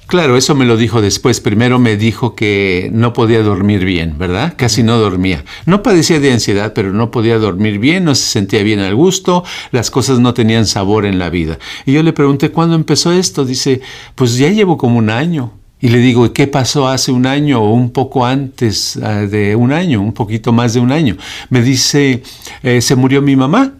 Claro, 0.08 0.38
eso 0.38 0.54
me 0.54 0.64
lo 0.64 0.78
dijo 0.78 1.02
después. 1.02 1.38
Primero 1.42 1.78
me 1.78 1.98
dijo 1.98 2.34
que 2.34 2.88
no 2.94 3.12
podía 3.12 3.42
dormir 3.42 3.84
bien, 3.84 4.16
¿verdad? 4.16 4.54
Casi 4.56 4.82
no 4.82 4.96
dormía. 4.96 5.44
No 5.66 5.82
padecía 5.82 6.18
de 6.18 6.32
ansiedad, 6.32 6.72
pero 6.72 6.94
no 6.94 7.10
podía 7.10 7.36
dormir 7.36 7.78
bien, 7.78 8.04
no 8.04 8.14
se 8.14 8.22
sentía 8.22 8.62
bien 8.62 8.80
al 8.80 8.94
gusto, 8.94 9.44
las 9.70 9.90
cosas 9.90 10.18
no 10.18 10.32
tenían 10.32 10.64
sabor 10.64 11.04
en 11.04 11.18
la 11.18 11.28
vida. 11.28 11.58
Y 11.84 11.92
yo 11.92 12.02
le 12.02 12.14
pregunté, 12.14 12.50
¿cuándo 12.50 12.74
empezó 12.74 13.12
esto? 13.12 13.44
Dice, 13.44 13.82
pues 14.14 14.38
ya 14.38 14.48
llevo 14.48 14.78
como 14.78 14.96
un 14.96 15.10
año. 15.10 15.52
Y 15.78 15.88
le 15.88 15.98
digo, 15.98 16.32
¿qué 16.32 16.46
pasó 16.46 16.88
hace 16.88 17.12
un 17.12 17.26
año 17.26 17.60
o 17.60 17.74
un 17.74 17.90
poco 17.90 18.24
antes 18.24 18.96
ah, 19.02 19.26
de 19.26 19.56
un 19.56 19.72
año, 19.72 20.00
un 20.00 20.14
poquito 20.14 20.52
más 20.52 20.72
de 20.72 20.80
un 20.80 20.90
año? 20.90 21.18
Me 21.50 21.60
dice, 21.60 22.22
eh, 22.62 22.80
se 22.80 22.96
murió 22.96 23.20
mi 23.20 23.36
mamá. 23.36 23.74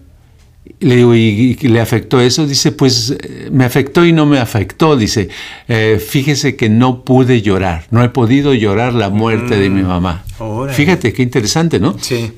Le 0.80 0.96
digo, 0.96 1.14
¿y, 1.14 1.54
le 1.54 1.80
afectó 1.80 2.20
eso? 2.20 2.46
Dice, 2.46 2.72
pues 2.72 3.10
eh, 3.10 3.48
me 3.50 3.64
afectó 3.64 4.04
y 4.04 4.12
no 4.12 4.26
me 4.26 4.38
afectó. 4.38 4.96
Dice, 4.96 5.28
eh, 5.66 6.00
fíjese 6.04 6.56
que 6.56 6.68
no 6.68 7.02
pude 7.04 7.42
llorar, 7.42 7.86
no 7.90 8.02
he 8.02 8.08
podido 8.08 8.54
llorar 8.54 8.94
la 8.94 9.10
muerte 9.10 9.58
de 9.58 9.70
mi 9.70 9.82
mm, 9.82 9.86
mamá. 9.86 10.24
Fíjate, 10.70 11.12
qué 11.12 11.22
interesante, 11.22 11.80
¿no? 11.80 11.96
Sí. 12.00 12.32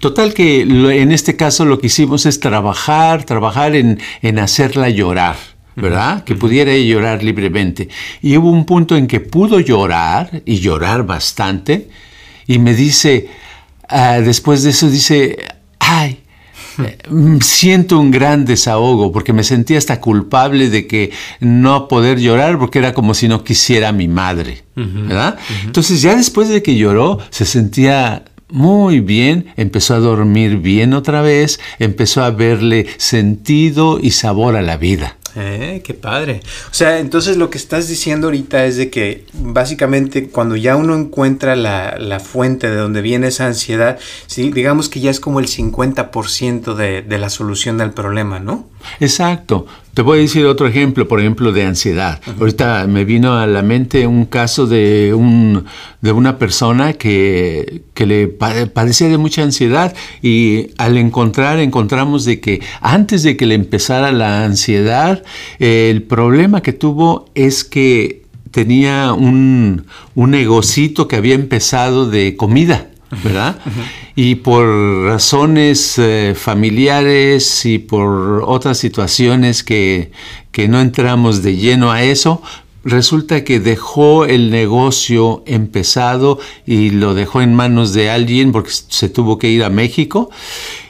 Total 0.00 0.34
que 0.34 0.62
en 0.62 1.12
este 1.12 1.36
caso 1.36 1.64
lo 1.64 1.78
que 1.78 1.86
hicimos 1.86 2.26
es 2.26 2.40
trabajar, 2.40 3.24
trabajar 3.24 3.74
en, 3.74 4.00
en 4.22 4.38
hacerla 4.38 4.88
llorar. 4.88 5.36
¿verdad? 5.80 6.24
Que 6.24 6.34
pudiera 6.34 6.76
llorar 6.76 7.22
libremente. 7.22 7.88
Y 8.20 8.36
hubo 8.36 8.50
un 8.50 8.64
punto 8.64 8.96
en 8.96 9.06
que 9.06 9.20
pudo 9.20 9.60
llorar, 9.60 10.42
y 10.44 10.58
llorar 10.58 11.06
bastante, 11.06 11.88
y 12.48 12.58
me 12.58 12.74
dice, 12.74 13.28
ah, 13.88 14.18
después 14.20 14.64
de 14.64 14.70
eso 14.70 14.90
dice, 14.90 15.38
ay, 15.78 16.18
siento 17.40 17.98
un 17.98 18.10
gran 18.10 18.44
desahogo 18.44 19.12
porque 19.12 19.32
me 19.32 19.44
sentía 19.44 19.78
hasta 19.78 20.00
culpable 20.00 20.70
de 20.70 20.86
que 20.86 21.10
no 21.40 21.88
poder 21.88 22.20
llorar 22.20 22.58
porque 22.58 22.78
era 22.78 22.94
como 22.94 23.14
si 23.14 23.28
no 23.28 23.44
quisiera 23.44 23.88
a 23.88 23.92
mi 23.92 24.08
madre, 24.08 24.64
¿verdad? 24.74 25.38
Entonces 25.64 26.02
ya 26.02 26.14
después 26.16 26.48
de 26.48 26.62
que 26.62 26.76
lloró 26.76 27.18
se 27.30 27.44
sentía 27.44 28.24
muy 28.50 29.00
bien, 29.00 29.52
empezó 29.56 29.94
a 29.94 29.98
dormir 29.98 30.58
bien 30.58 30.94
otra 30.94 31.20
vez, 31.20 31.60
empezó 31.78 32.24
a 32.24 32.30
verle 32.30 32.86
sentido 32.96 33.98
y 34.00 34.12
sabor 34.12 34.56
a 34.56 34.62
la 34.62 34.76
vida. 34.76 35.17
Eh, 35.40 35.82
qué 35.84 35.94
padre. 35.94 36.40
O 36.68 36.74
sea, 36.74 36.98
entonces 36.98 37.36
lo 37.36 37.48
que 37.48 37.58
estás 37.58 37.86
diciendo 37.86 38.26
ahorita 38.26 38.64
es 38.64 38.76
de 38.76 38.90
que 38.90 39.24
básicamente 39.34 40.28
cuando 40.30 40.56
ya 40.56 40.74
uno 40.74 40.96
encuentra 40.96 41.54
la, 41.54 41.96
la 41.96 42.18
fuente 42.18 42.68
de 42.68 42.76
donde 42.76 43.02
viene 43.02 43.28
esa 43.28 43.46
ansiedad, 43.46 44.00
¿sí? 44.26 44.50
digamos 44.50 44.88
que 44.88 44.98
ya 44.98 45.10
es 45.12 45.20
como 45.20 45.38
el 45.38 45.46
50% 45.46 46.74
de, 46.74 47.02
de 47.02 47.18
la 47.18 47.30
solución 47.30 47.78
del 47.78 47.92
problema, 47.92 48.40
¿no? 48.40 48.66
Exacto. 49.00 49.66
Te 49.94 50.02
voy 50.02 50.18
a 50.18 50.22
decir 50.22 50.46
otro 50.46 50.68
ejemplo, 50.68 51.08
por 51.08 51.18
ejemplo, 51.18 51.50
de 51.50 51.64
ansiedad. 51.64 52.20
Ahorita 52.38 52.86
me 52.86 53.04
vino 53.04 53.36
a 53.36 53.48
la 53.48 53.62
mente 53.62 54.06
un 54.06 54.26
caso 54.26 54.68
de, 54.68 55.12
un, 55.12 55.64
de 56.00 56.12
una 56.12 56.38
persona 56.38 56.92
que, 56.92 57.82
que 57.94 58.06
le 58.06 58.28
padecía 58.28 59.08
de 59.08 59.18
mucha 59.18 59.42
ansiedad 59.42 59.96
y 60.22 60.68
al 60.78 60.96
encontrar, 60.98 61.58
encontramos 61.58 62.24
de 62.24 62.38
que 62.38 62.62
antes 62.80 63.24
de 63.24 63.36
que 63.36 63.46
le 63.46 63.56
empezara 63.56 64.12
la 64.12 64.44
ansiedad, 64.44 65.24
el 65.58 66.04
problema 66.04 66.62
que 66.62 66.72
tuvo 66.72 67.28
es 67.34 67.64
que 67.64 68.22
tenía 68.52 69.12
un, 69.14 69.86
un 70.14 70.30
negocito 70.30 71.08
que 71.08 71.16
había 71.16 71.34
empezado 71.34 72.08
de 72.08 72.36
comida. 72.36 72.88
¿Verdad? 73.22 73.58
Y 74.14 74.36
por 74.36 74.66
razones 75.04 75.98
eh, 75.98 76.34
familiares 76.36 77.64
y 77.64 77.78
por 77.78 78.42
otras 78.46 78.78
situaciones 78.78 79.62
que, 79.62 80.12
que 80.52 80.68
no 80.68 80.80
entramos 80.80 81.42
de 81.42 81.56
lleno 81.56 81.90
a 81.90 82.02
eso, 82.02 82.42
resulta 82.84 83.44
que 83.44 83.60
dejó 83.60 84.24
el 84.24 84.50
negocio 84.50 85.42
empezado 85.46 86.38
y 86.66 86.90
lo 86.90 87.14
dejó 87.14 87.42
en 87.42 87.54
manos 87.54 87.92
de 87.92 88.10
alguien 88.10 88.52
porque 88.52 88.70
se 88.70 89.08
tuvo 89.08 89.38
que 89.38 89.48
ir 89.48 89.64
a 89.64 89.70
México 89.70 90.30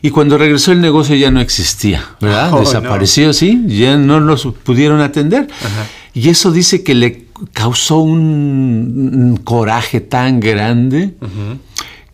y 0.02 0.10
cuando 0.10 0.38
regresó 0.38 0.72
el 0.72 0.80
negocio 0.80 1.16
ya 1.16 1.30
no 1.30 1.40
existía, 1.40 2.04
¿verdad? 2.20 2.52
Oh, 2.58 2.60
Desapareció, 2.60 3.32
sí, 3.32 3.62
ya 3.66 3.96
no 3.96 4.20
los 4.20 4.46
pudieron 4.64 5.00
atender. 5.00 5.48
Y 6.14 6.30
eso 6.30 6.50
dice 6.50 6.82
que 6.82 6.94
le 6.94 7.26
causó 7.52 7.98
un, 7.98 9.40
coraje 9.44 10.00
tan 10.00 10.40
grande 10.40 11.14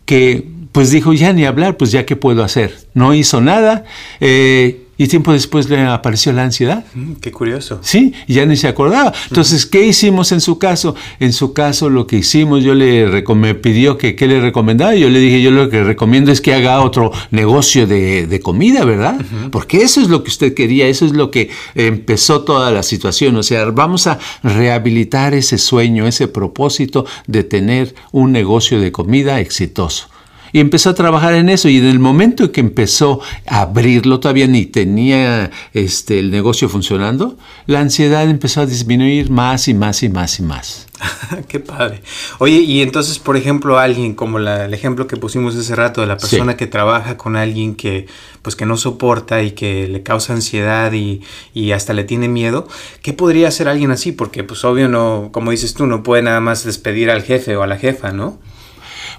que 0.05 0.47
pues 0.71 0.91
dijo, 0.91 1.13
ya 1.13 1.31
ni 1.31 1.45
hablar, 1.45 1.77
pues 1.77 1.91
ya 1.91 2.05
qué 2.05 2.17
puedo 2.17 2.43
hacer. 2.43 2.75
No 2.93 3.13
hizo 3.13 3.39
nada 3.39 3.85
eh, 4.19 4.84
y 4.97 5.07
tiempo 5.07 5.33
después 5.33 5.69
le 5.69 5.81
apareció 5.81 6.31
la 6.31 6.43
ansiedad. 6.43 6.85
Mm, 6.93 7.13
qué 7.13 7.31
curioso. 7.31 7.79
Sí, 7.81 8.13
ya 8.27 8.45
ni 8.45 8.55
se 8.55 8.67
acordaba. 8.67 9.13
Entonces, 9.29 9.65
¿qué 9.65 9.85
hicimos 9.85 10.31
en 10.31 10.41
su 10.41 10.57
caso? 10.57 10.95
En 11.19 11.33
su 11.33 11.53
caso 11.53 11.89
lo 11.89 12.07
que 12.07 12.17
hicimos, 12.17 12.63
yo 12.63 12.73
le 12.73 13.23
me 13.35 13.55
pidió 13.55 13.97
que 13.97 14.15
qué 14.15 14.27
le 14.27 14.39
recomendaba. 14.39 14.95
Yo 14.95 15.09
le 15.09 15.19
dije, 15.19 15.41
yo 15.41 15.51
lo 15.51 15.69
que 15.69 15.83
recomiendo 15.83 16.31
es 16.31 16.41
que 16.41 16.53
haga 16.53 16.81
otro 16.81 17.11
negocio 17.31 17.87
de, 17.87 18.39
comida, 18.43 18.85
¿verdad? 18.85 19.19
Porque 19.51 19.81
eso 19.81 20.01
es 20.01 20.09
lo 20.09 20.23
que 20.23 20.29
usted 20.29 20.53
quería, 20.53 20.87
eso 20.87 21.05
es 21.05 21.13
lo 21.13 21.31
que 21.31 21.49
empezó 21.73 22.41
toda 22.43 22.71
la 22.71 22.83
situación. 22.83 23.35
O 23.37 23.43
sea, 23.43 23.65
vamos 23.65 24.07
a 24.07 24.19
rehabilitar 24.43 25.33
ese 25.33 25.57
sueño, 25.57 26.07
ese 26.07 26.27
propósito 26.27 27.05
de 27.27 27.43
tener 27.43 27.95
un 28.11 28.31
negocio 28.31 28.79
de 28.79 28.91
comida 28.91 29.39
exitoso 29.39 30.09
y 30.55 30.61
empezó 30.61 30.89
a 30.89 30.93
trabajar 30.93 31.33
en 31.33 31.49
eso 31.49 31.67
y 31.67 31.79
en 31.79 31.85
el 31.85 31.99
momento 31.99 32.45
en 32.45 32.49
que 32.53 32.61
empezó 32.61 33.19
a 33.45 33.63
abrirlo, 33.63 34.21
todavía 34.21 34.47
ni 34.47 34.65
tenía 34.65 35.51
este, 35.73 36.17
el 36.17 36.31
negocio 36.31 36.69
funcionando, 36.69 37.37
la 37.65 37.81
ansiedad 37.81 38.23
empezó 38.29 38.61
a 38.61 38.65
disminuir 38.65 39.29
más 39.29 39.67
y 39.67 39.73
más 39.73 40.01
y 40.01 40.07
más 40.07 40.39
y 40.39 40.43
más. 40.43 40.87
Qué 41.49 41.59
padre. 41.59 42.01
Oye, 42.37 42.59
y 42.59 42.81
entonces, 42.81 43.19
por 43.19 43.35
ejemplo, 43.35 43.79
alguien 43.79 44.15
como 44.15 44.39
el 44.39 44.73
ejemplo 44.73 45.07
que 45.07 45.17
pusimos 45.17 45.57
hace 45.57 45.75
rato 45.75 45.99
de 45.99 46.07
la 46.07 46.15
persona 46.15 46.55
que 46.55 46.67
trabaja 46.67 47.17
con 47.17 47.35
alguien 47.35 47.75
que 47.75 48.07
pues 48.41 48.55
que 48.55 48.65
no 48.65 48.77
soporta 48.77 49.43
y 49.43 49.51
que 49.51 49.89
le 49.89 50.03
causa 50.03 50.31
ansiedad 50.31 50.93
y, 50.93 51.19
y, 51.53 51.73
hasta 51.73 51.91
le 51.91 52.05
tiene 52.05 52.29
miedo, 52.29 52.65
¿qué 53.01 53.11
podría 53.11 53.49
hacer 53.49 53.67
alguien 53.67 53.91
así? 53.91 54.13
Porque 54.13 54.45
pues 54.45 54.63
obvio 54.63 54.87
no, 54.87 55.31
como 55.33 55.51
dices 55.51 55.73
tú, 55.73 55.85
no 55.85 56.01
puede 56.01 56.23
nada 56.23 56.39
más 56.39 56.63
despedir 56.63 57.11
al 57.11 57.23
jefe 57.23 57.57
o 57.57 57.63
a 57.63 57.67
la 57.67 57.77
jefa, 57.77 58.13
¿no? 58.13 58.39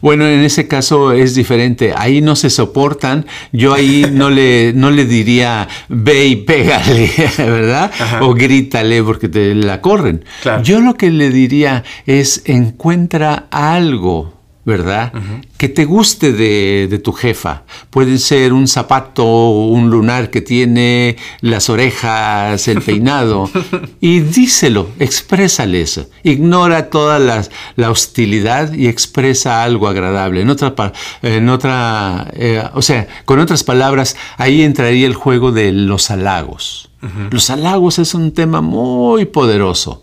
Bueno, 0.00 0.26
en 0.26 0.40
ese 0.40 0.68
caso 0.68 1.12
es 1.12 1.34
diferente. 1.34 1.92
Ahí 1.96 2.20
no 2.20 2.36
se 2.36 2.50
soportan. 2.50 3.26
Yo 3.52 3.74
ahí 3.74 4.06
no 4.10 4.30
le, 4.30 4.72
no 4.74 4.90
le 4.90 5.04
diría 5.04 5.68
ve 5.88 6.26
y 6.26 6.36
pégale, 6.36 7.10
¿verdad? 7.38 7.90
O 8.20 8.34
grítale 8.34 9.02
porque 9.02 9.28
te 9.28 9.54
la 9.54 9.80
corren. 9.80 10.24
Yo 10.62 10.80
lo 10.80 10.94
que 10.94 11.10
le 11.10 11.30
diría 11.30 11.84
es 12.06 12.42
encuentra 12.46 13.46
algo 13.50 14.35
¿verdad? 14.66 15.12
Que 15.56 15.68
te 15.68 15.84
guste 15.84 16.32
de, 16.32 17.00
tu 17.02 17.12
jefa. 17.12 17.62
Puede 17.88 18.18
ser 18.18 18.52
un 18.52 18.66
zapato, 18.66 19.24
un 19.24 19.90
lunar 19.90 20.28
que 20.28 20.40
tiene 20.40 21.16
las 21.40 21.70
orejas, 21.70 22.66
el 22.66 22.82
peinado. 22.82 23.48
y 24.00 24.18
díselo, 24.18 24.88
exprésales. 24.98 26.08
Ignora 26.24 26.90
toda 26.90 27.20
la, 27.20 27.90
hostilidad 27.90 28.72
y 28.72 28.88
expresa 28.88 29.62
algo 29.62 29.86
agradable. 29.86 30.40
En 30.40 30.50
otra, 30.50 30.74
en 31.22 31.48
otra 31.48 32.28
eh, 32.34 32.60
o 32.74 32.82
sea, 32.82 33.06
con 33.24 33.38
otras 33.38 33.62
palabras, 33.62 34.16
ahí 34.36 34.62
entraría 34.62 35.06
el 35.06 35.14
juego 35.14 35.52
de 35.52 35.70
los 35.70 36.10
halagos. 36.10 36.90
Los 37.30 37.50
halagos 37.50 38.00
es 38.00 38.14
un 38.14 38.32
tema 38.32 38.62
muy 38.62 39.26
poderoso. 39.26 40.02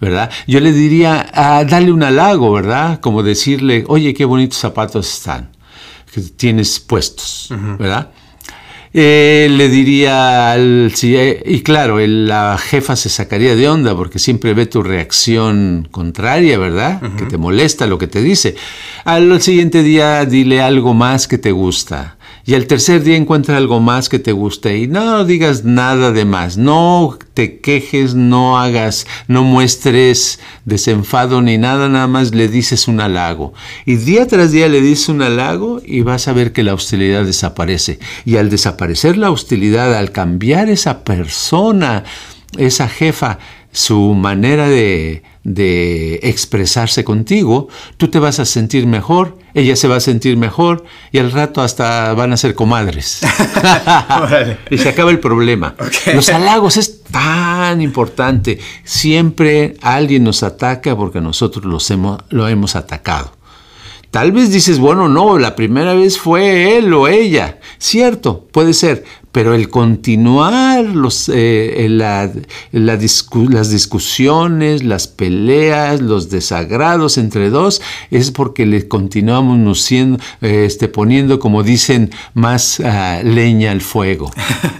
¿Verdad? 0.00 0.30
Yo 0.46 0.60
le 0.60 0.72
diría, 0.72 1.26
a 1.32 1.64
darle 1.64 1.92
un 1.92 2.02
halago, 2.02 2.52
¿verdad? 2.52 3.00
Como 3.00 3.22
decirle, 3.22 3.84
oye, 3.88 4.14
qué 4.14 4.24
bonitos 4.24 4.58
zapatos 4.58 5.12
están 5.12 5.50
que 6.12 6.20
tienes 6.20 6.80
puestos, 6.80 7.48
¿verdad? 7.78 8.10
Eh, 8.94 9.48
le 9.50 9.68
diría 9.68 10.52
al 10.52 10.92
eh, 11.02 11.42
y 11.44 11.60
claro, 11.60 11.98
la 11.98 12.56
jefa 12.58 12.96
se 12.96 13.10
sacaría 13.10 13.54
de 13.54 13.68
onda 13.68 13.94
porque 13.94 14.18
siempre 14.18 14.54
ve 14.54 14.64
tu 14.64 14.82
reacción 14.82 15.86
contraria, 15.90 16.58
¿verdad? 16.58 17.02
Que 17.16 17.26
te 17.26 17.36
molesta 17.36 17.86
lo 17.86 17.98
que 17.98 18.06
te 18.06 18.22
dice. 18.22 18.56
Al 19.04 19.40
siguiente 19.42 19.82
día 19.82 20.24
dile 20.24 20.62
algo 20.62 20.94
más 20.94 21.28
que 21.28 21.38
te 21.38 21.52
gusta 21.52 22.17
y 22.48 22.54
al 22.54 22.66
tercer 22.66 23.02
día 23.02 23.18
encuentra 23.18 23.58
algo 23.58 23.78
más 23.78 24.08
que 24.08 24.18
te 24.18 24.32
guste 24.32 24.78
y 24.78 24.86
no 24.86 25.22
digas 25.26 25.64
nada 25.64 26.12
de 26.12 26.24
más, 26.24 26.56
no 26.56 27.18
te 27.34 27.60
quejes, 27.60 28.14
no 28.14 28.58
hagas, 28.58 29.06
no 29.26 29.42
muestres 29.42 30.40
desenfado 30.64 31.42
ni 31.42 31.58
nada, 31.58 31.90
nada 31.90 32.06
más 32.06 32.34
le 32.34 32.48
dices 32.48 32.88
un 32.88 33.02
halago. 33.02 33.52
Y 33.84 33.96
día 33.96 34.26
tras 34.26 34.50
día 34.50 34.66
le 34.70 34.80
dices 34.80 35.10
un 35.10 35.20
halago 35.20 35.82
y 35.84 36.00
vas 36.00 36.26
a 36.26 36.32
ver 36.32 36.54
que 36.54 36.62
la 36.62 36.72
hostilidad 36.72 37.26
desaparece. 37.26 37.98
Y 38.24 38.38
al 38.38 38.48
desaparecer 38.48 39.18
la 39.18 39.30
hostilidad, 39.30 39.94
al 39.94 40.10
cambiar 40.10 40.70
esa 40.70 41.04
persona, 41.04 42.04
esa 42.56 42.88
jefa, 42.88 43.40
su 43.72 44.14
manera 44.14 44.70
de, 44.70 45.22
de 45.48 46.20
expresarse 46.22 47.04
contigo, 47.04 47.68
tú 47.96 48.08
te 48.08 48.18
vas 48.18 48.38
a 48.38 48.44
sentir 48.44 48.86
mejor, 48.86 49.38
ella 49.54 49.76
se 49.76 49.88
va 49.88 49.96
a 49.96 50.00
sentir 50.00 50.36
mejor 50.36 50.84
y 51.10 51.18
al 51.18 51.32
rato 51.32 51.62
hasta 51.62 52.12
van 52.12 52.32
a 52.32 52.36
ser 52.36 52.54
comadres. 52.54 53.22
y 54.70 54.78
se 54.78 54.88
acaba 54.90 55.10
el 55.10 55.20
problema. 55.20 55.74
Los 56.14 56.28
halagos 56.28 56.76
es 56.76 57.02
tan 57.04 57.80
importante. 57.80 58.58
Siempre 58.84 59.76
alguien 59.80 60.24
nos 60.24 60.42
ataca 60.42 60.94
porque 60.94 61.20
nosotros 61.20 61.64
los 61.64 61.90
hemos, 61.90 62.20
lo 62.28 62.46
hemos 62.46 62.76
atacado. 62.76 63.37
Tal 64.10 64.32
vez 64.32 64.50
dices, 64.50 64.78
bueno, 64.78 65.08
no, 65.08 65.38
la 65.38 65.54
primera 65.54 65.92
vez 65.92 66.18
fue 66.18 66.78
él 66.78 66.92
o 66.94 67.08
ella. 67.08 67.58
Cierto, 67.78 68.46
puede 68.52 68.72
ser, 68.72 69.04
pero 69.32 69.54
el 69.54 69.68
continuar 69.68 70.84
los, 70.84 71.30
eh, 71.32 71.86
la, 71.90 72.30
las 72.72 73.70
discusiones, 73.70 74.82
las 74.82 75.08
peleas, 75.08 76.00
los 76.00 76.30
desagrados 76.30 77.18
entre 77.18 77.50
dos, 77.50 77.82
es 78.10 78.30
porque 78.30 78.64
le 78.64 78.88
continuamos 78.88 79.82
siendo, 79.82 80.18
este, 80.40 80.88
poniendo, 80.88 81.38
como 81.38 81.62
dicen, 81.62 82.10
más 82.32 82.80
ah, 82.80 83.20
leña 83.22 83.72
al 83.72 83.82
fuego. 83.82 84.30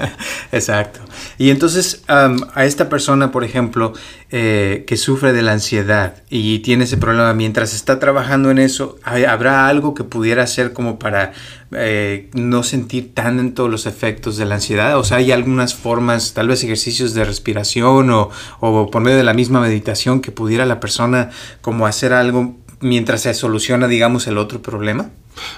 Exacto. 0.53 1.01
Y 1.39 1.51
entonces 1.51 2.03
a 2.09 2.65
esta 2.65 2.89
persona, 2.89 3.31
por 3.31 3.45
ejemplo, 3.45 3.93
eh, 4.31 4.85
que 4.87 4.97
sufre 4.97 5.33
de 5.33 5.43
la 5.43 5.53
ansiedad 5.53 6.23
y 6.31 6.59
tiene 6.61 6.85
ese 6.85 6.97
problema, 6.97 7.33
mientras 7.35 7.75
está 7.75 7.99
trabajando 7.99 8.51
en 8.51 8.59
eso, 8.59 8.99
¿habrá 9.03 9.69
algo 9.69 9.95
que 9.95 10.05
pudiera 10.05 10.43
hacer 10.43 10.73
como 10.73 10.99
para 10.99 11.33
eh, 11.73 12.29
no 12.35 12.63
sentir 12.63 13.15
tanto 13.15 13.69
los 13.69 13.87
efectos 13.87 14.37
de 14.37 14.45
la 14.45 14.57
ansiedad? 14.57 14.99
O 14.99 15.05
sea, 15.05 15.19
hay 15.19 15.33
algunas 15.33 15.75
formas, 15.75 16.35
tal 16.35 16.49
vez 16.49 16.63
ejercicios 16.65 17.15
de 17.15 17.25
respiración 17.25 18.11
o, 18.11 18.31
o 18.61 18.91
por 18.91 19.03
medio 19.03 19.17
de 19.17 19.25
la 19.25 19.35
misma 19.35 19.61
meditación 19.61 20.21
que 20.21 20.33
pudiera 20.33 20.67
la 20.67 20.81
persona 20.81 21.31
como 21.61 21.87
hacer 21.87 22.13
algo 22.13 22.57
mientras 22.81 23.23
se 23.23 23.35
soluciona, 23.35 23.89
digamos, 23.89 24.27
el 24.27 24.39
otro 24.39 24.63
problema? 24.63 25.11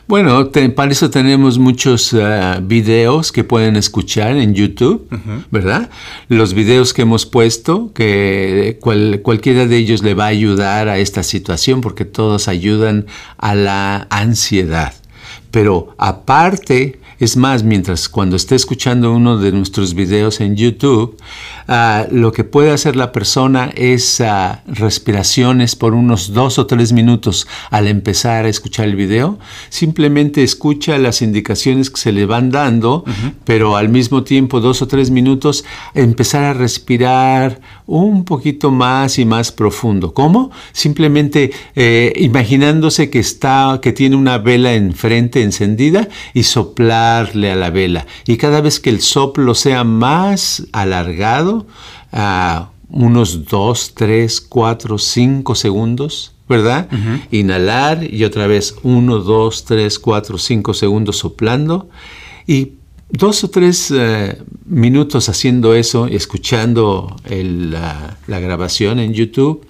Bueno, 0.07 0.51
para 0.75 0.93
eso 0.93 1.11
tenemos 1.11 1.59
muchos 1.59 2.13
eh, 2.13 2.59
videos 2.63 3.33
que 3.33 3.45
pueden 3.45 3.77
escuchar 3.77 4.37
en 4.37 4.55
YouTube, 4.55 5.09
¿verdad? 5.51 5.91
Los 6.29 6.55
videos 6.55 6.93
que 6.95 7.03
hemos 7.03 7.27
puesto, 7.27 7.93
que 7.95 8.79
cualquiera 9.23 9.67
de 9.67 9.77
ellos 9.77 10.03
le 10.03 10.15
va 10.15 10.25
a 10.25 10.29
ayudar 10.29 10.89
a 10.89 10.99
esta 10.99 11.23
situación 11.23 11.81
porque 11.81 12.05
todos 12.05 12.49
ayudan 12.49 13.07
a 13.39 13.55
la 13.55 14.07
ansiedad. 14.11 14.95
Pero 15.51 15.95
aparte, 15.99 17.00
es 17.21 17.37
más, 17.37 17.65
mientras 17.65 18.09
cuando 18.09 18.35
esté 18.35 18.55
escuchando 18.55 19.13
uno 19.13 19.37
de 19.37 19.53
nuestros 19.53 19.93
videos 19.93 20.41
en 20.41 20.57
YouTube, 20.57 21.19
ah, 21.69 22.07
lo 22.11 22.33
que 22.33 22.45
puede 22.45 22.71
hacer 22.71 22.97
la 22.97 23.13
persona 23.13 23.71
es 23.75 24.23
ah, 24.23 24.63
respiraciones 24.67 25.77
por 25.77 25.93
unos 25.93 26.33
dos 26.33 26.59
o 26.59 26.67
tres 26.67 26.93
minutos 26.95 27.47
al 27.71 27.89
empezar 27.89 28.47
a 28.47 28.49
escuchar 28.49 28.87
el 28.87 28.97
video. 28.97 29.39
Simplemente 29.69 30.43
escucha 30.43 30.97
las 30.97 31.21
indicaciones 31.21 31.91
que 31.91 32.01
se 32.01 32.13
le 32.13 32.25
van 32.25 32.51
dando, 32.51 33.05
pero 33.45 33.77
al 33.77 33.91
mismo 33.91 34.25
tiempo 34.25 34.61
dos 34.61 34.81
o 34.81 34.89
tres 34.89 35.11
minutos 35.11 35.67
empezar 35.93 36.45
a 36.45 36.55
respirar 36.55 37.61
un 37.99 38.25
poquito 38.25 38.71
más 38.71 39.19
y 39.19 39.25
más 39.25 39.51
profundo. 39.51 40.15
¿Cómo? 40.15 40.51
Simplemente 40.73 41.51
eh, 41.75 42.13
imaginándose 42.17 43.11
que 43.11 43.19
está, 43.19 43.81
que 43.83 43.93
tiene 43.93 44.17
una 44.17 44.39
vela 44.39 44.75
enfrente 44.75 45.43
encendida 45.43 46.09
y 46.33 46.45
soplar 46.45 47.31
a 47.35 47.57
la 47.57 47.71
vela. 47.71 48.07
Y 48.27 48.37
cada 48.37 48.61
vez 48.61 48.79
que 48.79 48.91
el 48.91 49.01
soplo 49.01 49.55
sea 49.55 49.83
más 49.85 50.67
alargado, 50.73 51.67
a 52.13 52.71
unos 52.89 53.45
2, 53.47 53.95
3, 53.95 54.41
4, 54.41 54.99
5 54.99 55.55
segundos, 55.55 56.33
¿verdad? 56.49 56.89
Inhalar 57.31 58.03
y 58.03 58.25
otra 58.25 58.47
vez 58.47 58.75
1, 58.83 59.19
2, 59.19 59.65
3, 59.65 59.99
4, 59.99 60.39
5 60.39 60.75
segundos 60.75 61.17
soplando. 61.19 61.89
Y 62.47 62.73
dos 63.13 63.45
o 63.45 63.51
tres 63.51 63.93
eh, 63.95 64.39
minutos 64.67 65.29
haciendo 65.29 65.75
eso, 65.75 66.07
escuchando 66.07 67.17
la, 67.29 68.17
grabación 68.27 68.99
en 68.99 69.13
YouTube, 69.13 69.67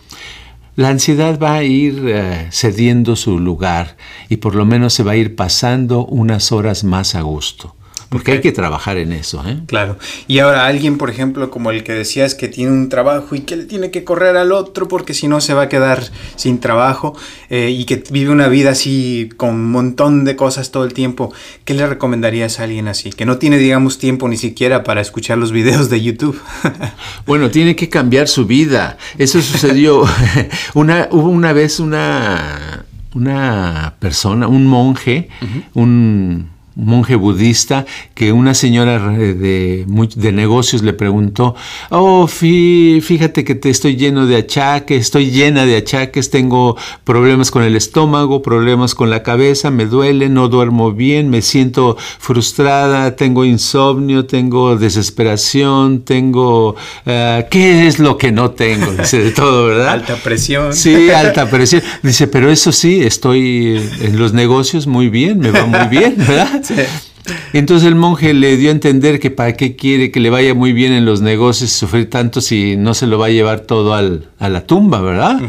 la 0.77 0.89
ansiedad 0.89 1.39
va 1.39 1.55
a 1.55 1.63
ir 1.63 2.05
eh, 2.07 2.49
cediendo 2.51 3.17
su 3.17 3.39
lugar 3.39 3.97
y 4.29 4.37
por 4.37 4.55
lo 4.55 4.65
menos 4.65 4.95
se 4.95 5.03
va 5.03 5.13
a 5.13 5.17
ir 5.17 5.37
pasando 5.37 6.05
unas 6.07 6.53
horas 6.53 6.85
más 6.85 7.15
a 7.15 7.23
gusto. 7.23 7.75
Porque 8.11 8.33
hay 8.33 8.41
que 8.41 8.51
trabajar 8.51 8.99
en 8.99 9.13
eso. 9.13 9.41
¿eh? 9.47 9.61
Claro. 9.67 9.97
Y 10.27 10.41
ahora 10.41 10.67
alguien, 10.67 10.99
por 10.99 11.11
ejemplo, 11.11 11.49
como 11.49 11.71
el 11.71 11.85
que 11.85 11.93
decías 11.93 12.35
que 12.35 12.49
tiene 12.49 12.73
un 12.73 12.89
trabajo 12.89 13.37
y 13.37 13.43
que 13.43 13.55
le 13.55 13.67
tiene 13.67 13.93
que 13.93 14.03
correr 14.03 14.37
al 14.37 14.51
otro 14.51 14.89
porque 14.89 15.15
si 15.15 15.29
no 15.29 15.41
se 15.41 15.55
va 15.55 15.63
a 15.63 15.69
quedar 15.69 16.03
sin 16.35 16.59
trabajo 16.59 17.17
eh, 17.51 17.71
y 17.71 17.85
que 17.85 18.03
vive 18.11 18.33
una 18.33 18.49
vida 18.49 18.71
así 18.71 19.29
con 19.37 19.51
un 19.51 19.71
montón 19.71 20.25
de 20.25 20.35
cosas 20.35 20.73
todo 20.73 20.85
el 20.85 20.93
tiempo, 20.93 21.33
¿qué 21.65 21.73
le 21.73 21.87
recomendarías 21.87 22.59
a 22.59 22.65
alguien 22.65 22.89
así? 22.89 23.11
Que 23.11 23.27
no 23.27 23.39
tiene, 23.39 23.59
digamos, 23.59 23.99
tiempo 23.99 24.29
ni 24.29 24.37
siquiera 24.37 24.83
para 24.83 25.01
escuchar 25.01 25.39
los 25.39 25.53
videos 25.53 25.89
de 25.89 26.03
YouTube. 26.03 26.41
bueno, 27.27 27.49
tiene 27.53 27.77
que 27.77 27.89
cambiar 27.89 28.27
su 28.27 28.45
vida. 28.45 28.99
Eso 29.19 29.41
sucedió. 29.41 30.03
una, 30.75 31.07
hubo 31.13 31.29
una 31.29 31.53
vez 31.53 31.79
una, 31.79 32.87
una 33.15 33.95
persona, 34.01 34.49
un 34.49 34.67
monje, 34.67 35.29
un 35.75 36.60
monje 36.81 37.15
budista 37.15 37.87
que 38.15 38.33
una 38.33 38.55
señora 38.55 38.99
de, 38.99 39.85
de, 39.85 40.33
negocios 40.33 40.83
le 40.83 40.93
preguntó, 40.93 41.55
oh, 41.91 42.27
fíjate 42.27 43.45
que 43.45 43.55
te 43.55 43.71
estoy 43.71 43.97
lleno 43.97 44.27
de 44.27 44.37
achaques, 44.37 45.01
estoy 45.01 45.31
llena 45.31 45.67
de 45.67 45.77
achaques, 45.77 46.31
tengo 46.31 46.77
problemas 47.05 47.51
con 47.51 47.63
el 47.63 47.77
estómago, 47.77 48.43
problemas 48.43 48.95
con 48.95 49.11
la 49.11 49.23
cabeza, 49.23 49.71
me 49.71 49.87
duele, 49.87 50.29
no 50.29 50.49
duermo 50.49 50.93
bien, 50.93 51.31
me 51.31 51.43
siento 51.43 51.97
frustrada, 52.19 53.17
tengo 53.17 53.45
insomnio, 53.45 54.27
tengo 54.27 54.77
desesperación, 54.77 56.03
tengo... 56.03 56.77
Eh, 57.07 57.47
¿Qué 57.51 57.87
es 57.87 57.99
lo 57.99 58.17
que 58.17 58.33
no 58.33 58.53
tengo? 58.53 58.93
Dice 58.93 59.23
de 59.23 59.31
todo, 59.31 59.67
¿verdad? 59.67 59.89
Alta 59.89 60.17
presión. 60.17 60.73
Sí, 60.75 61.11
alta 61.11 61.49
presión. 61.51 61.83
Dice, 62.03 62.27
pero 62.27 62.51
eso 62.51 62.73
sí, 62.73 63.01
estoy 63.03 63.81
en 64.01 64.19
los 64.19 64.33
negocios 64.33 64.87
muy 64.87 65.09
bien, 65.09 65.39
me 65.39 65.51
va 65.51 65.67
muy 65.67 65.89
bien, 65.89 66.15
¿verdad? 66.17 66.63
Entonces 67.53 67.87
el 67.87 67.95
monje 67.95 68.35
le 68.35 68.57
dio 68.57 68.71
a 68.71 68.73
entender 68.73 69.21
que 69.21 69.31
para 69.31 69.55
qué 69.55 69.77
quiere 69.77 70.11
que 70.11 70.21
le 70.21 70.31
vaya 70.31 70.55
muy 70.55 70.73
bien 70.73 70.93
en 70.93 71.05
los 71.05 71.21
negocios 71.21 71.71
sufrir 71.71 72.09
tanto 72.09 72.41
si 72.41 72.77
no 72.77 72.95
se 72.95 73.07
lo 73.07 73.19
va 73.19 73.27
a 73.27 73.31
llevar 73.31 73.61
todo 73.61 73.95
al, 73.95 74.31
a 74.39 74.49
la 74.49 74.67
tumba, 74.67 75.01
¿verdad? 75.01 75.41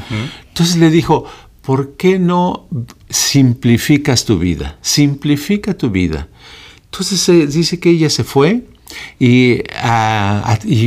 Entonces 0.50 0.78
le 0.78 0.90
dijo, 0.90 1.26
¿por 1.62 1.96
qué 1.96 2.20
no 2.20 2.68
simplificas 3.10 4.26
tu 4.26 4.38
vida? 4.38 4.78
Simplifica 4.82 5.74
tu 5.74 5.90
vida. 5.90 6.28
Entonces 6.86 7.30
eh, 7.30 7.48
dice 7.48 7.80
que 7.80 7.92
ella 7.92 8.10
se 8.10 8.24
fue 8.24 8.66
y, 9.20 9.62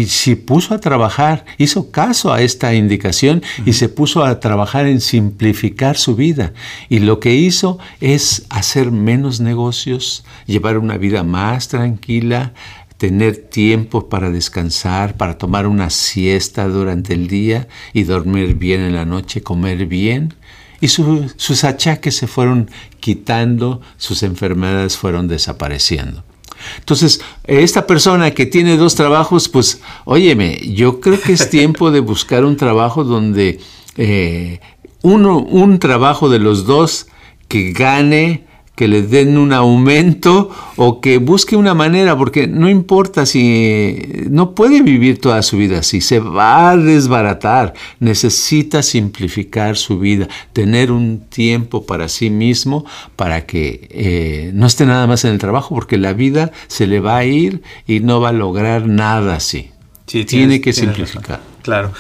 se 0.07 0.37
puso 0.37 0.75
a 0.75 0.81
trabajar, 0.81 1.45
hizo 1.59 1.91
caso 1.91 2.33
a 2.33 2.43
esta 2.43 2.75
indicación 2.75 3.43
y 3.65 3.75
se 3.75 3.89
puso 3.89 4.25
a 4.25 4.41
trabajar 4.41 4.87
en 4.87 5.01
simplificar 5.01 5.97
su 5.97 6.17
vida. 6.17 6.53
Y 6.89 7.01
lo 7.01 7.21
que 7.21 7.35
hizo 7.35 7.79
es 8.01 8.47
hacer 8.51 8.91
menos 8.91 9.41
negocios, 9.41 10.25
llevar 10.47 10.79
una 10.79 10.97
vida 10.97 11.23
más 11.23 11.69
tranquila, 11.69 12.53
tener 12.99 13.37
tiempo 13.37 14.09
para 14.09 14.31
descansar, 14.31 15.17
para 15.17 15.37
tomar 15.37 15.67
una 15.67 15.91
siesta 15.91 16.69
durante 16.69 17.15
el 17.15 17.29
día 17.29 17.69
y 17.93 18.05
dormir 18.05 18.55
bien 18.55 18.81
en 18.81 18.95
la 18.95 19.05
noche, 19.05 19.43
comer 19.43 19.87
bien. 19.87 20.35
Y 20.81 20.89
sus 20.89 21.65
achaques 21.65 22.17
se 22.17 22.27
fueron 22.27 22.71
quitando, 23.01 23.81
sus 23.97 24.23
enfermedades 24.23 24.97
fueron 24.97 25.29
desapareciendo. 25.29 26.25
Entonces, 26.79 27.21
esta 27.45 27.87
persona 27.87 28.33
que 28.33 28.47
tiene 28.47 28.77
dos 28.77 28.95
trabajos, 28.95 29.49
pues, 29.49 29.81
óyeme, 30.05 30.61
yo 30.73 31.01
creo 31.01 31.21
que 31.21 31.33
es 31.33 31.51
tiempo 31.51 31.91
de 31.91 32.01
buscar 32.01 32.45
un 32.45 32.57
trabajo 32.57 33.05
donde 33.05 33.61
eh, 33.97 34.61
uno, 35.03 35.39
un 35.39 35.79
trabajo 35.79 36.29
de 36.29 36.39
los 36.39 36.67
dos 36.67 37.09
que 37.49 37.73
gane 37.73 38.47
que 38.75 38.89
le 38.89 39.03
den 39.03 39.39
un 39.39 39.53
aumento 39.53 40.51
o 40.77 41.01
que 41.01 41.19
busque 41.19 41.57
una 41.57 41.75
manera, 41.75 42.17
porque 42.17 42.47
no 42.47 42.69
importa 42.69 43.25
si 43.25 44.25
no 44.29 44.55
puede 44.55 44.83
vivir 44.83 45.21
toda 45.21 45.43
su 45.43 45.57
vida 45.59 45.79
así, 45.79 46.01
se 46.01 46.19
va 46.19 46.71
a 46.71 46.77
desbaratar, 46.77 47.75
necesita 48.01 48.83
simplificar 48.83 49.77
su 49.77 49.99
vida, 49.99 50.29
tener 50.53 50.91
un 50.91 51.21
tiempo 51.29 51.87
para 51.87 52.09
sí 52.09 52.31
mismo, 52.31 52.85
para 53.15 53.47
que 53.47 53.89
eh, 53.91 54.51
no 54.55 54.67
esté 54.67 54.87
nada 54.87 55.07
más 55.07 55.25
en 55.25 55.33
el 55.33 55.39
trabajo, 55.39 55.75
porque 55.75 55.97
la 55.97 56.13
vida 56.13 56.51
se 56.67 56.87
le 56.87 56.99
va 57.01 57.19
a 57.19 57.25
ir 57.25 57.63
y 57.87 58.01
no 58.01 58.21
va 58.21 58.31
a 58.31 58.33
lograr 58.33 58.87
nada 58.89 59.37
así. 59.37 59.71
Tiene 60.07 60.61
que 60.61 60.73
simplificar. 60.73 61.41
Claro. 61.63 61.93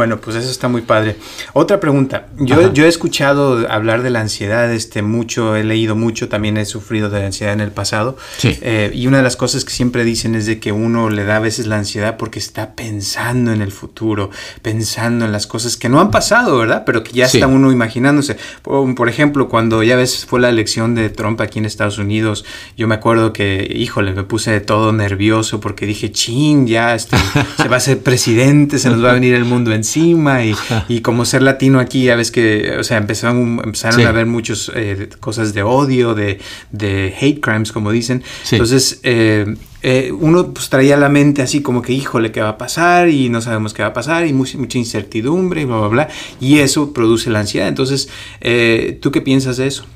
Bueno, 0.00 0.18
pues 0.18 0.34
eso 0.34 0.50
está 0.50 0.66
muy 0.66 0.80
padre. 0.80 1.16
Otra 1.52 1.78
pregunta. 1.78 2.28
Yo, 2.38 2.72
yo 2.72 2.86
he 2.86 2.88
escuchado 2.88 3.70
hablar 3.70 4.02
de 4.02 4.08
la 4.08 4.22
ansiedad 4.22 4.72
este, 4.72 5.02
mucho, 5.02 5.56
he 5.56 5.62
leído 5.62 5.94
mucho, 5.94 6.30
también 6.30 6.56
he 6.56 6.64
sufrido 6.64 7.10
de 7.10 7.22
ansiedad 7.22 7.52
en 7.52 7.60
el 7.60 7.70
pasado. 7.70 8.16
Sí. 8.38 8.56
Eh, 8.62 8.90
y 8.94 9.08
una 9.08 9.18
de 9.18 9.22
las 9.22 9.36
cosas 9.36 9.62
que 9.66 9.72
siempre 9.72 10.04
dicen 10.04 10.34
es 10.34 10.46
de 10.46 10.58
que 10.58 10.72
uno 10.72 11.10
le 11.10 11.24
da 11.24 11.36
a 11.36 11.40
veces 11.40 11.66
la 11.66 11.76
ansiedad 11.76 12.16
porque 12.16 12.38
está 12.38 12.74
pensando 12.74 13.52
en 13.52 13.60
el 13.60 13.72
futuro, 13.72 14.30
pensando 14.62 15.26
en 15.26 15.32
las 15.32 15.46
cosas 15.46 15.76
que 15.76 15.90
no 15.90 16.00
han 16.00 16.10
pasado, 16.10 16.56
¿verdad? 16.56 16.84
Pero 16.86 17.04
que 17.04 17.12
ya 17.12 17.26
está 17.26 17.46
uno 17.46 17.70
imaginándose. 17.70 18.38
Por, 18.62 19.08
ejemplo, 19.10 19.50
cuando 19.50 19.82
ya 19.82 19.96
ves 19.96 20.24
fue 20.24 20.40
la 20.40 20.48
elección 20.48 20.94
de 20.94 21.10
Trump 21.10 21.42
aquí 21.42 21.58
en 21.58 21.66
Estados 21.66 21.98
Unidos, 21.98 22.46
yo 22.74 22.88
me 22.88 22.94
acuerdo 22.94 23.34
que, 23.34 23.70
híjole, 23.70 24.14
me 24.14 24.22
puse 24.22 24.58
todo 24.60 24.94
nervioso 24.94 25.60
porque 25.60 25.84
dije, 25.84 26.10
ching, 26.10 26.66
ya 26.66 26.94
este, 26.94 27.18
se 27.58 27.68
va 27.68 27.76
a 27.76 27.80
ser 27.80 28.02
presidente, 28.02 28.78
se 28.78 28.88
nos 28.88 29.04
va 29.04 29.10
a 29.10 29.12
venir 29.12 29.34
el 29.34 29.44
mundo 29.44 29.72
encima 29.74 29.89
y, 29.96 30.54
y, 30.88 31.00
como 31.00 31.24
ser 31.24 31.42
latino 31.42 31.80
aquí, 31.80 32.04
ya 32.04 32.16
ves 32.16 32.30
que, 32.30 32.76
o 32.78 32.84
sea, 32.84 32.98
empezaron, 32.98 33.60
empezaron 33.64 34.06
a 34.06 34.08
haber 34.08 34.26
muchas 34.26 34.70
eh, 34.74 35.08
cosas 35.20 35.54
de 35.54 35.62
odio, 35.62 36.14
de, 36.14 36.38
de, 36.72 37.14
hate 37.20 37.40
crimes, 37.40 37.72
como 37.72 37.90
dicen. 37.90 38.22
Entonces, 38.50 39.00
eh, 39.02 39.54
eh, 39.82 40.12
uno 40.12 40.52
pues 40.52 40.68
traía 40.68 40.96
la 40.96 41.08
mente 41.08 41.42
así 41.42 41.62
como 41.62 41.80
que, 41.80 41.92
híjole, 41.92 42.32
¿qué 42.32 42.40
va 42.40 42.50
a 42.50 42.58
pasar? 42.58 43.08
Y 43.08 43.28
no 43.28 43.40
sabemos 43.40 43.72
qué 43.72 43.82
va 43.82 43.88
a 43.88 43.92
pasar 43.92 44.26
y 44.26 44.32
mucha, 44.32 44.58
mucha 44.58 44.78
incertidumbre 44.78 45.62
y 45.62 45.64
bla, 45.64 45.78
bla, 45.78 45.88
bla. 45.88 46.08
Y 46.40 46.58
eso 46.58 46.92
produce 46.92 47.30
la 47.30 47.40
ansiedad. 47.40 47.68
Entonces, 47.68 48.08
eh, 48.40 48.98
¿tú 49.00 49.10
qué 49.10 49.20
piensas 49.20 49.56
de 49.56 49.66
eso? 49.66 49.86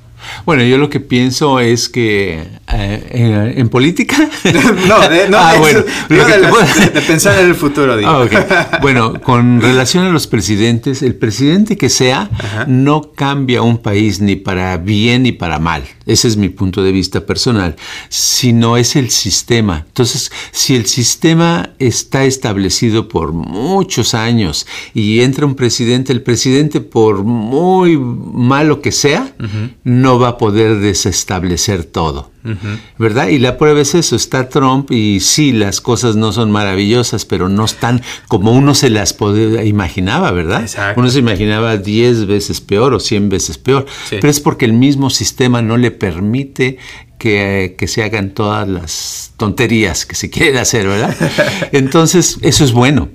Bueno, 0.45 0.63
yo 0.63 0.79
lo 0.79 0.91
que 0.91 1.01
pienso 1.01 1.61
es 1.61 1.89
que 1.89 2.43
eh, 2.73 3.55
en 3.57 3.69
política. 3.69 4.17
no, 4.89 5.09
de, 5.09 5.29
no, 5.29 5.39
ah, 5.39 5.55
bueno, 5.59 5.83
de, 6.09 7.01
pensar 7.07 7.39
en 7.39 7.47
el 7.47 7.55
futuro. 7.55 7.97
Digo. 7.97 8.11
Ah, 8.11 8.79
bueno, 8.83 9.21
con 9.21 9.61
relación 9.61 10.05
a 10.05 10.11
los 10.11 10.27
presidentes, 10.27 11.03
el 11.03 11.15
presidente 11.15 11.77
que 11.77 11.89
sea 11.89 12.31
no 12.67 13.13
cambia 13.13 13.63
un 13.63 13.79
país 13.79 14.21
ni 14.21 14.37
para 14.37 14.77
bien 14.79 15.25
ni 15.25 15.33
para 15.33 15.59
mal. 15.59 15.85
Ese 16.07 16.29
es 16.29 16.37
mi 16.37 16.49
punto 16.49 16.83
de 16.83 16.93
vista 16.93 17.25
personal, 17.25 17.77
sino 18.09 18.77
es 18.77 18.97
el 18.97 19.11
sistema. 19.11 19.85
Entonces, 19.87 20.31
si 20.51 20.75
el 20.75 20.87
sistema 20.87 21.71
está 21.79 22.25
establecido 22.25 23.09
por 23.09 23.33
muchos 23.33 24.15
años 24.15 24.67
y 24.93 25.21
entra 25.21 25.47
un 25.47 25.55
presidente, 25.55 26.13
el 26.13 26.23
presidente 26.23 26.81
por 26.81 27.25
muy 27.25 27.97
malo 27.97 28.83
que 28.83 28.93
sea, 28.93 29.35
no 29.85 30.14
va 30.19 30.29
a 30.29 30.39
poder 30.39 30.79
desestablecer 30.79 31.85
todo. 31.85 32.31
¿Verdad? 32.99 33.29
Y 33.29 33.39
la 33.39 33.57
prueba 33.57 33.81
es 33.81 33.95
eso, 33.95 34.17
está 34.17 34.51
Trump 34.51 34.91
y 34.91 35.21
sí, 35.21 35.53
las 35.53 35.81
cosas 35.81 36.15
no 36.15 36.31
son 36.31 36.51
maravillosas, 36.51 37.25
pero 37.25 37.49
no 37.49 37.65
están 37.65 38.03
como 38.29 38.53
uno 38.53 38.75
se 38.75 38.91
las 38.91 39.17
imaginaba, 39.65 40.31
¿verdad? 40.31 40.69
Uno 40.97 41.09
se 41.09 41.21
imaginaba 41.21 41.79
10 41.79 42.27
veces 42.27 42.61
peor 42.61 42.93
o 42.93 43.01
100 43.01 43.31
veces 43.31 43.57
peor, 43.57 43.87
pero 44.11 44.29
es 44.29 44.41
porque 44.41 44.67
el 44.67 44.75
mismo 44.75 45.09
sistema 45.09 45.63
no 45.63 45.79
le 45.79 45.91
permite 45.91 46.77
que, 47.19 47.87
se 47.87 48.03
hagan 48.03 48.31
todas 48.31 48.69
las 48.69 49.33
tonterías 49.39 50.05
que 50.05 50.15
se 50.15 50.29
quieren 50.29 50.59
hacer, 50.59 50.87
¿verdad? 50.87 51.17
Entonces, 51.73 52.39
eso 52.43 52.65
es 52.65 52.73
bueno. 52.73 53.09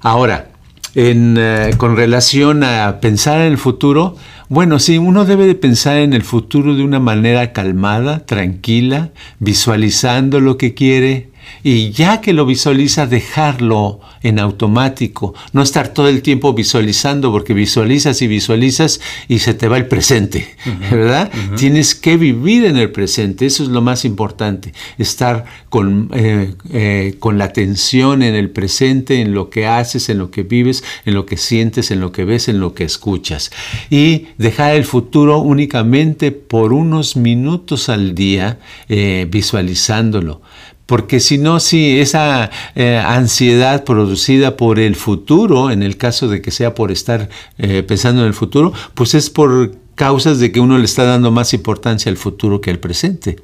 Ahora, 0.00 0.50
en, 0.94 1.36
eh, 1.38 1.74
con 1.76 1.96
relación 1.96 2.64
a 2.64 3.00
pensar 3.00 3.40
en 3.40 3.52
el 3.52 3.58
futuro, 3.58 4.16
bueno, 4.50 4.80
sí, 4.80 4.98
uno 4.98 5.24
debe 5.24 5.46
de 5.46 5.54
pensar 5.54 5.98
en 5.98 6.12
el 6.12 6.24
futuro 6.24 6.74
de 6.74 6.82
una 6.82 6.98
manera 6.98 7.52
calmada, 7.52 8.26
tranquila, 8.26 9.10
visualizando 9.38 10.40
lo 10.40 10.58
que 10.58 10.74
quiere, 10.74 11.28
y 11.62 11.90
ya 11.90 12.20
que 12.20 12.32
lo 12.32 12.46
visualiza, 12.46 13.06
dejarlo 13.06 14.00
en 14.22 14.38
automático, 14.38 15.34
no 15.52 15.62
estar 15.62 15.88
todo 15.88 16.08
el 16.08 16.22
tiempo 16.22 16.52
visualizando, 16.52 17.32
porque 17.32 17.54
visualizas 17.54 18.20
y 18.22 18.26
visualizas 18.26 19.00
y 19.28 19.38
se 19.38 19.54
te 19.54 19.68
va 19.68 19.76
el 19.76 19.86
presente, 19.86 20.56
¿verdad? 20.90 21.30
Tienes 21.56 21.94
que 21.94 22.16
vivir 22.16 22.64
en 22.64 22.76
el 22.76 22.90
presente, 22.90 23.46
eso 23.46 23.62
es 23.62 23.68
lo 23.68 23.80
más 23.80 24.04
importante, 24.04 24.72
estar 24.98 25.44
con, 25.68 26.10
eh, 26.12 26.54
eh, 26.72 27.16
con 27.18 27.38
la 27.38 27.44
atención 27.46 28.22
en 28.22 28.34
el 28.34 28.50
presente, 28.50 29.20
en 29.20 29.32
lo 29.32 29.50
que 29.50 29.66
haces, 29.66 30.08
en 30.08 30.18
lo 30.18 30.30
que 30.30 30.42
vives, 30.42 30.84
en 31.04 31.14
lo 31.14 31.26
que 31.26 31.36
sientes, 31.36 31.90
en 31.90 32.00
lo 32.00 32.12
que 32.12 32.24
ves, 32.24 32.48
en 32.48 32.60
lo 32.60 32.74
que 32.74 32.84
escuchas. 32.84 33.50
Y 33.88 34.26
dejar 34.38 34.74
el 34.74 34.84
futuro 34.84 35.38
únicamente 35.38 36.32
por 36.32 36.72
unos 36.72 37.16
minutos 37.16 37.88
al 37.88 38.14
día 38.14 38.58
eh, 38.88 39.26
visualizándolo 39.30 40.42
porque 40.90 41.20
si 41.20 41.38
no, 41.38 41.60
si 41.60 42.00
esa 42.00 42.50
eh, 42.74 42.96
ansiedad 42.98 43.84
producida 43.84 44.56
por 44.56 44.80
el 44.80 44.96
futuro, 44.96 45.70
en 45.70 45.84
el 45.84 45.96
caso 45.96 46.26
de 46.26 46.42
que 46.42 46.50
sea 46.50 46.74
por 46.74 46.90
estar 46.90 47.28
eh, 47.58 47.84
pensando 47.84 48.22
en 48.22 48.26
el 48.26 48.34
futuro, 48.34 48.72
pues 48.94 49.14
es 49.14 49.30
por 49.30 49.76
causas 49.94 50.40
de 50.40 50.50
que 50.50 50.58
uno 50.58 50.78
le 50.78 50.84
está 50.84 51.04
dando 51.04 51.30
más 51.30 51.54
importancia 51.54 52.10
al 52.10 52.16
futuro 52.16 52.60
que 52.60 52.72
al 52.72 52.80
presente. 52.80 53.36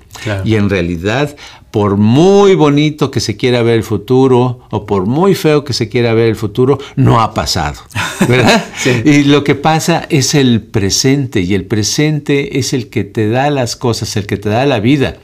Y 0.45 0.57
en 0.57 0.69
realidad, 0.69 1.37
por 1.71 1.97
muy 1.97 2.57
bonito 2.57 3.13
que 3.13 3.21
se 3.21 3.37
quiera 3.37 3.63
ver 3.63 3.75
el 3.77 3.85
futuro 3.85 4.67
o 4.73 4.85
por 4.85 5.07
muy 5.07 5.37
feo 5.37 5.63
que 5.63 5.73
se 5.73 5.89
quiera 5.89 6.15
ver 6.15 6.27
el 6.27 6.37
futuro, 6.37 6.81
no 6.97 7.21
ha 7.21 7.33
pasado. 7.33 7.77
¿Verdad? 8.29 8.65
Y 9.05 9.23
lo 9.23 9.45
que 9.45 9.55
pasa 9.55 10.05
es 10.11 10.35
el 10.35 10.63
presente 10.63 11.43
y 11.43 11.55
el 11.55 11.65
presente 11.65 12.59
es 12.59 12.73
el 12.73 12.89
que 12.89 13.05
te 13.05 13.29
da 13.29 13.51
las 13.51 13.77
cosas, 13.77 14.17
el 14.17 14.27
que 14.27 14.37
te 14.37 14.49
da 14.49 14.67
la 14.67 14.81
vida. 14.81 15.19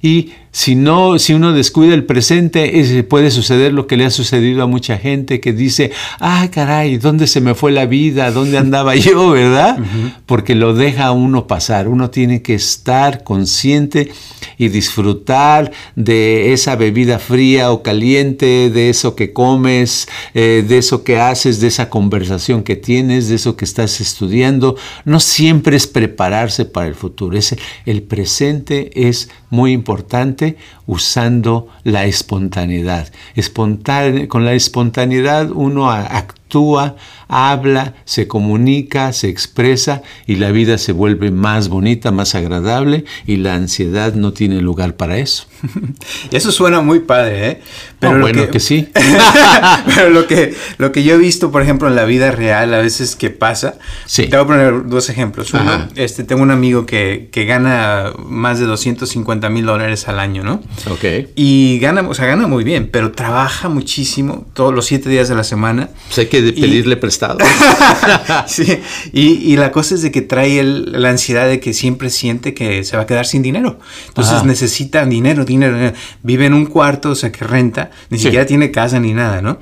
Y 0.00 0.30
si 0.58 0.74
no, 0.74 1.20
si 1.20 1.34
uno 1.34 1.52
descuida 1.52 1.94
el 1.94 2.02
presente, 2.02 3.04
puede 3.08 3.30
suceder 3.30 3.72
lo 3.72 3.86
que 3.86 3.96
le 3.96 4.06
ha 4.06 4.10
sucedido 4.10 4.64
a 4.64 4.66
mucha 4.66 4.98
gente 4.98 5.38
que 5.38 5.52
dice, 5.52 5.92
ah, 6.18 6.48
caray, 6.50 6.98
¿dónde 6.98 7.28
se 7.28 7.40
me 7.40 7.54
fue 7.54 7.70
la 7.70 7.86
vida? 7.86 8.32
¿Dónde 8.32 8.58
andaba 8.58 8.96
yo? 8.96 9.30
¿Verdad? 9.30 9.78
Porque 10.26 10.56
lo 10.56 10.74
deja 10.74 11.06
a 11.06 11.12
uno 11.12 11.46
pasar. 11.46 11.86
Uno 11.86 12.10
tiene 12.10 12.42
que 12.42 12.56
estar 12.56 13.22
consciente 13.22 14.10
y 14.58 14.66
disfrutar 14.66 15.70
de 15.94 16.52
esa 16.52 16.74
bebida 16.74 17.20
fría 17.20 17.70
o 17.70 17.84
caliente, 17.84 18.68
de 18.68 18.90
eso 18.90 19.14
que 19.14 19.32
comes, 19.32 20.08
eh, 20.34 20.64
de 20.66 20.78
eso 20.78 21.04
que 21.04 21.20
haces, 21.20 21.60
de 21.60 21.68
esa 21.68 21.88
conversación 21.88 22.64
que 22.64 22.74
tienes, 22.74 23.28
de 23.28 23.36
eso 23.36 23.54
que 23.54 23.64
estás 23.64 24.00
estudiando. 24.00 24.74
No 25.04 25.20
siempre 25.20 25.76
es 25.76 25.86
prepararse 25.86 26.64
para 26.64 26.88
el 26.88 26.96
futuro. 26.96 27.38
el 27.86 28.02
presente 28.02 28.90
es 29.08 29.28
muy 29.50 29.72
importante 29.72 30.56
usando 30.86 31.68
la 31.84 32.04
espontaneidad. 32.04 33.12
con 34.28 34.44
la 34.44 34.52
espontaneidad 34.52 35.50
uno 35.50 35.90
actúa, 35.90 36.38
habla, 37.28 37.94
se 38.04 38.26
comunica, 38.26 39.12
se 39.12 39.28
expresa 39.28 40.02
y 40.26 40.36
la 40.36 40.50
vida 40.50 40.78
se 40.78 40.92
vuelve 40.92 41.30
más 41.30 41.68
bonita, 41.68 42.10
más 42.10 42.34
agradable 42.34 43.04
y 43.26 43.36
la 43.36 43.54
ansiedad 43.54 44.14
no 44.14 44.32
tiene 44.32 44.60
lugar 44.60 44.96
para 44.96 45.18
eso. 45.18 45.46
Eso 46.30 46.52
suena 46.52 46.80
muy 46.80 47.00
padre, 47.00 47.48
¿eh? 47.48 47.60
Pero 47.98 48.20
bueno, 48.20 48.48
que, 48.48 48.60
sí. 48.60 48.88
pero 49.94 50.10
lo 50.10 50.26
que, 50.26 50.54
lo 50.78 50.92
que 50.92 51.02
yo 51.02 51.14
he 51.14 51.18
visto, 51.18 51.50
por 51.50 51.62
ejemplo, 51.62 51.88
en 51.88 51.96
la 51.96 52.04
vida 52.04 52.30
real, 52.30 52.72
a 52.74 52.78
veces 52.78 53.16
que 53.16 53.30
pasa, 53.30 53.74
te 54.14 54.26
voy 54.28 54.38
a 54.38 54.46
poner 54.46 54.88
dos 54.88 55.10
ejemplos. 55.10 55.52
Uno, 55.52 55.88
este, 55.96 56.24
tengo 56.24 56.42
un 56.42 56.50
amigo 56.50 56.86
que, 56.86 57.28
que 57.32 57.44
gana 57.44 58.12
más 58.18 58.58
de 58.58 58.66
250 58.66 59.48
mil 59.50 59.66
dólares 59.66 60.08
al 60.08 60.20
año, 60.20 60.44
¿no? 60.44 60.62
Ok. 60.90 61.28
Y 61.34 61.78
gana, 61.80 62.08
o 62.08 62.14
sea, 62.14 62.26
gana 62.26 62.46
muy 62.46 62.64
bien, 62.64 62.88
pero 62.90 63.12
trabaja 63.12 63.68
muchísimo, 63.68 64.46
todos 64.54 64.72
los 64.72 64.86
siete 64.86 65.10
días 65.10 65.28
de 65.28 65.34
la 65.34 65.44
semana. 65.44 65.90
Pues 66.06 66.18
hay 66.18 66.26
que 66.42 66.60
pedirle 66.60 66.96
prestado. 66.96 67.38
sí, 68.46 68.80
y, 69.12 69.56
la 69.56 69.72
cosa 69.72 69.94
es 69.94 70.02
de 70.02 70.10
que 70.10 70.22
trae 70.22 70.62
la 70.62 71.10
ansiedad 71.10 71.48
de 71.48 71.60
que 71.60 71.72
siempre 71.72 72.10
siente 72.10 72.54
que 72.54 72.84
se 72.84 72.96
va 72.96 73.04
a 73.04 73.06
quedar 73.06 73.26
sin 73.26 73.42
dinero. 73.42 73.78
Entonces 74.08 74.44
necesita 74.44 75.04
dinero, 75.06 75.44
dinero, 75.44 75.92
Vive 76.22 76.46
en 76.46 76.54
un 76.54 76.66
cuarto, 76.66 77.10
o 77.10 77.14
sea, 77.14 77.32
que 77.32 77.44
renta, 77.44 77.90
ni 78.10 78.18
siquiera 78.18 78.46
tiene 78.46 78.70
casa 78.70 79.00
ni 79.00 79.12
nada, 79.12 79.42
¿no? 79.42 79.58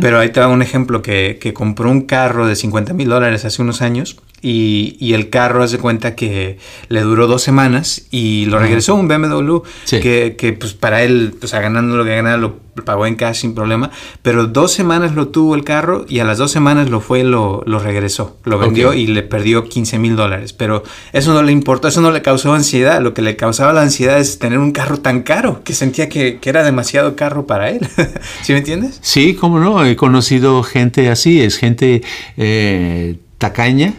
Pero 0.00 0.18
ahí 0.18 0.30
te 0.30 0.40
da 0.40 0.48
un 0.48 0.62
ejemplo 0.62 1.02
que, 1.02 1.38
que 1.40 1.52
compró 1.52 1.90
un 1.90 2.02
carro 2.02 2.46
de 2.46 2.56
50 2.56 2.92
mil 2.92 3.08
dólares 3.08 3.44
hace 3.44 3.62
unos 3.62 3.82
años 3.82 4.16
y, 4.42 5.12
el 5.12 5.28
carro 5.28 5.62
hace 5.62 5.78
cuenta 5.78 6.14
que 6.14 6.58
le 6.88 7.00
duró 7.02 7.26
dos 7.26 7.42
semanas 7.42 8.02
y 8.10 8.46
lo 8.46 8.58
regresó 8.58 8.94
un 8.94 9.08
BMW 9.08 9.58
que, 9.90 10.36
que, 10.38 10.52
pues 10.52 10.72
para 10.72 11.02
él, 11.02 11.34
sea, 11.42 11.60
ganando 11.60 11.96
lo 11.96 12.04
que 12.04 12.14
ganaba 12.14 12.36
lo 12.36 12.70
pagó 12.84 13.06
en 13.06 13.16
cash 13.16 13.40
sin 13.40 13.54
problema, 13.54 13.90
pero 14.22 14.46
dos 14.46 14.72
semanas 14.72 15.14
lo 15.14 15.28
tuvo 15.28 15.54
el 15.54 15.64
carro 15.64 16.06
y 16.08 16.20
a 16.20 16.24
las 16.24 16.38
dos 16.38 16.50
semanas 16.50 16.88
lo 16.90 17.00
fue, 17.00 17.24
lo, 17.24 17.62
lo 17.66 17.78
regresó, 17.78 18.36
lo 18.44 18.58
vendió 18.58 18.94
y 18.94 19.06
le 19.06 19.22
perdió 19.22 19.68
15 19.68 19.98
mil 19.98 20.16
dólares, 20.16 20.52
pero 20.52 20.82
eso 21.12 21.34
no 21.34 21.42
le 21.42 21.52
importó, 21.52 21.88
eso 21.88 22.00
no 22.00 22.10
le 22.10 22.22
causó 22.22 22.54
ansiedad, 22.54 23.00
lo 23.00 23.14
que 23.14 23.22
le 23.22 23.36
causaba 23.36 23.72
la 23.72 23.82
ansiedad 23.82 24.18
es 24.18 24.38
tener 24.38 24.58
un 24.58 24.72
carro 24.72 24.98
tan 24.98 25.22
caro 25.22 25.62
que 25.64 25.74
sentía 25.74 26.08
que, 26.08 26.38
que 26.38 26.50
era 26.50 26.62
demasiado 26.62 27.16
caro 27.16 27.46
para 27.46 27.70
él, 27.70 27.86
¿sí 28.42 28.52
me 28.52 28.60
entiendes? 28.60 28.98
Sí, 29.02 29.34
cómo 29.34 29.60
no, 29.60 29.84
he 29.84 29.96
conocido 29.96 30.62
gente 30.62 31.10
así, 31.10 31.40
es 31.40 31.58
gente... 31.58 32.02
Eh, 32.36 33.16
tacaña, 33.40 33.94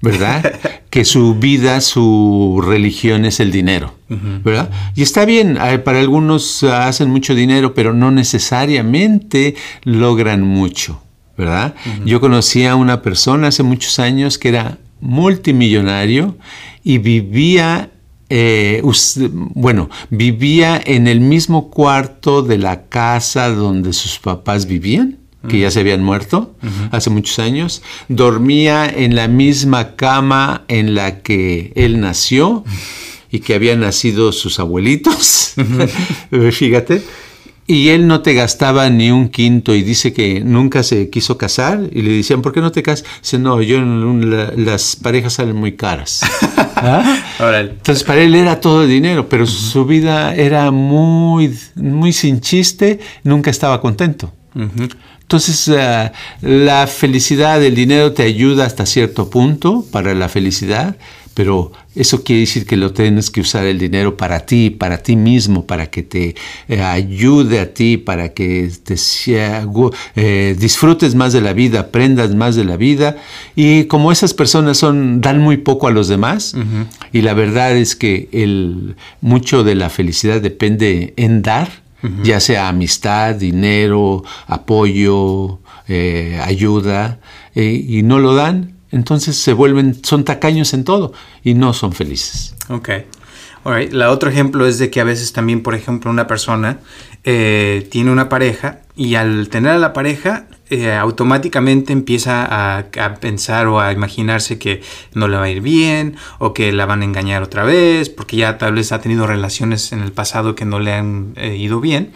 ¿verdad? 0.00 0.54
que 0.88 1.04
su 1.04 1.34
vida, 1.34 1.80
su 1.80 2.62
religión 2.64 3.24
es 3.24 3.40
el 3.40 3.50
dinero, 3.50 3.92
¿verdad? 4.08 4.70
Y 4.94 5.02
está 5.02 5.24
bien, 5.24 5.58
para 5.84 5.98
algunos 5.98 6.62
hacen 6.62 7.10
mucho 7.10 7.34
dinero, 7.34 7.74
pero 7.74 7.92
no 7.92 8.12
necesariamente 8.12 9.56
logran 9.82 10.42
mucho, 10.42 11.02
¿verdad? 11.36 11.74
Yo 12.06 12.20
conocí 12.20 12.64
a 12.64 12.76
una 12.76 13.02
persona 13.02 13.48
hace 13.48 13.64
muchos 13.64 13.98
años 13.98 14.38
que 14.38 14.50
era 14.50 14.78
multimillonario 15.00 16.38
y 16.84 16.98
vivía 16.98 17.90
eh, 18.30 18.80
bueno, 19.54 19.90
vivía 20.10 20.80
en 20.84 21.08
el 21.08 21.20
mismo 21.20 21.68
cuarto 21.68 22.42
de 22.42 22.58
la 22.58 22.84
casa 22.84 23.48
donde 23.48 23.92
sus 23.92 24.20
papás 24.20 24.66
vivían 24.66 25.18
que 25.48 25.58
ya 25.58 25.70
se 25.70 25.80
habían 25.80 26.02
muerto 26.02 26.54
hace 26.90 27.10
muchos 27.10 27.38
años, 27.38 27.82
dormía 28.08 28.86
en 28.86 29.14
la 29.14 29.28
misma 29.28 29.96
cama 29.96 30.64
en 30.68 30.94
la 30.94 31.20
que 31.20 31.72
él 31.74 32.00
nació 32.00 32.64
y 33.30 33.40
que 33.40 33.54
habían 33.54 33.80
nacido 33.80 34.32
sus 34.32 34.60
abuelitos, 34.60 35.54
fíjate, 36.52 37.02
y 37.66 37.88
él 37.88 38.06
no 38.06 38.20
te 38.20 38.34
gastaba 38.34 38.90
ni 38.90 39.10
un 39.10 39.28
quinto 39.28 39.74
y 39.74 39.82
dice 39.82 40.12
que 40.12 40.40
nunca 40.40 40.82
se 40.82 41.08
quiso 41.08 41.38
casar 41.38 41.80
y 41.92 42.02
le 42.02 42.12
decían, 42.12 42.42
¿por 42.42 42.52
qué 42.52 42.60
no 42.60 42.70
te 42.70 42.82
casas? 42.82 43.06
Dice, 43.22 43.38
no, 43.38 43.62
yo 43.62 43.80
las 43.82 44.96
parejas 44.96 45.34
salen 45.34 45.56
muy 45.56 45.72
caras. 45.72 46.20
¿Ah? 46.76 47.22
Entonces 47.58 48.04
para 48.04 48.20
él 48.20 48.34
era 48.34 48.60
todo 48.60 48.86
dinero, 48.86 49.28
pero 49.28 49.46
su 49.46 49.86
vida 49.86 50.34
era 50.34 50.70
muy, 50.70 51.56
muy 51.74 52.12
sin 52.12 52.40
chiste, 52.40 53.00
nunca 53.22 53.50
estaba 53.50 53.80
contento. 53.80 54.32
Entonces, 54.54 55.68
eh, 55.68 56.12
la 56.42 56.86
felicidad, 56.86 57.62
el 57.62 57.74
dinero 57.74 58.12
te 58.12 58.22
ayuda 58.22 58.66
hasta 58.66 58.86
cierto 58.86 59.30
punto 59.30 59.84
para 59.90 60.14
la 60.14 60.28
felicidad, 60.28 60.96
pero 61.34 61.72
eso 61.96 62.22
quiere 62.22 62.40
decir 62.40 62.64
que 62.64 62.76
lo 62.76 62.92
tienes 62.92 63.30
que 63.30 63.40
usar 63.40 63.64
el 63.64 63.78
dinero 63.78 64.16
para 64.16 64.46
ti, 64.46 64.70
para 64.70 64.98
ti 64.98 65.16
mismo, 65.16 65.66
para 65.66 65.88
que 65.88 66.02
te 66.02 66.36
eh, 66.68 66.80
ayude 66.80 67.58
a 67.58 67.74
ti, 67.74 67.96
para 67.96 68.32
que 68.32 68.70
te 68.84 68.94
eh, 70.16 70.56
disfrutes 70.58 71.14
más 71.14 71.32
de 71.32 71.40
la 71.40 71.52
vida, 71.52 71.80
aprendas 71.80 72.34
más 72.34 72.54
de 72.54 72.64
la 72.64 72.76
vida. 72.76 73.16
Y 73.56 73.84
como 73.84 74.12
esas 74.12 74.34
personas 74.34 74.78
son, 74.78 75.20
dan 75.20 75.40
muy 75.40 75.56
poco 75.56 75.88
a 75.88 75.90
los 75.90 76.06
demás, 76.08 76.54
y 77.12 77.22
la 77.22 77.34
verdad 77.34 77.76
es 77.76 77.96
que 77.96 78.28
el, 78.30 78.94
mucho 79.20 79.64
de 79.64 79.74
la 79.74 79.90
felicidad 79.90 80.40
depende 80.40 81.14
en 81.16 81.42
dar, 81.42 81.83
ya 82.22 82.40
sea 82.40 82.68
amistad, 82.68 83.34
dinero, 83.34 84.24
apoyo, 84.46 85.60
eh, 85.88 86.40
ayuda, 86.42 87.20
y 87.54 88.02
no 88.02 88.18
lo 88.18 88.34
dan, 88.34 88.74
entonces 88.94 89.36
se 89.36 89.52
vuelven, 89.52 90.04
son 90.04 90.24
tacaños 90.24 90.72
en 90.72 90.84
todo 90.84 91.12
y 91.42 91.54
no 91.54 91.72
son 91.72 91.92
felices. 91.92 92.54
Ok. 92.68 92.90
Alright. 93.64 93.92
La 93.92 94.10
otro 94.10 94.30
ejemplo 94.30 94.66
es 94.66 94.78
de 94.78 94.90
que 94.90 95.00
a 95.00 95.04
veces 95.04 95.32
también, 95.32 95.62
por 95.62 95.74
ejemplo, 95.74 96.10
una 96.10 96.26
persona 96.26 96.78
eh, 97.24 97.88
tiene 97.90 98.12
una 98.12 98.28
pareja 98.28 98.82
y 98.94 99.16
al 99.16 99.48
tener 99.48 99.72
a 99.72 99.78
la 99.78 99.92
pareja 99.92 100.46
eh, 100.70 100.92
automáticamente 100.92 101.92
empieza 101.92 102.78
a, 102.78 103.14
pensar 103.20 103.66
o 103.66 103.80
a 103.80 103.92
imaginarse 103.92 104.58
que 104.58 104.80
no 105.12 105.28
le 105.28 105.36
va 105.36 105.44
a 105.44 105.50
ir 105.50 105.60
bien 105.60 106.16
o 106.38 106.54
que 106.54 106.72
la 106.72 106.86
van 106.86 107.02
a 107.02 107.04
engañar 107.04 107.42
otra 107.42 107.64
vez 107.64 108.08
porque 108.08 108.38
ya 108.38 108.56
tal 108.56 108.74
vez 108.74 108.90
ha 108.90 109.00
tenido 109.00 109.26
relaciones 109.26 109.92
en 109.92 110.00
el 110.00 110.12
pasado 110.12 110.54
que 110.54 110.64
no 110.64 110.78
le 110.78 110.94
han 110.94 111.34
eh, 111.36 111.56
ido 111.56 111.80
bien 111.80 112.12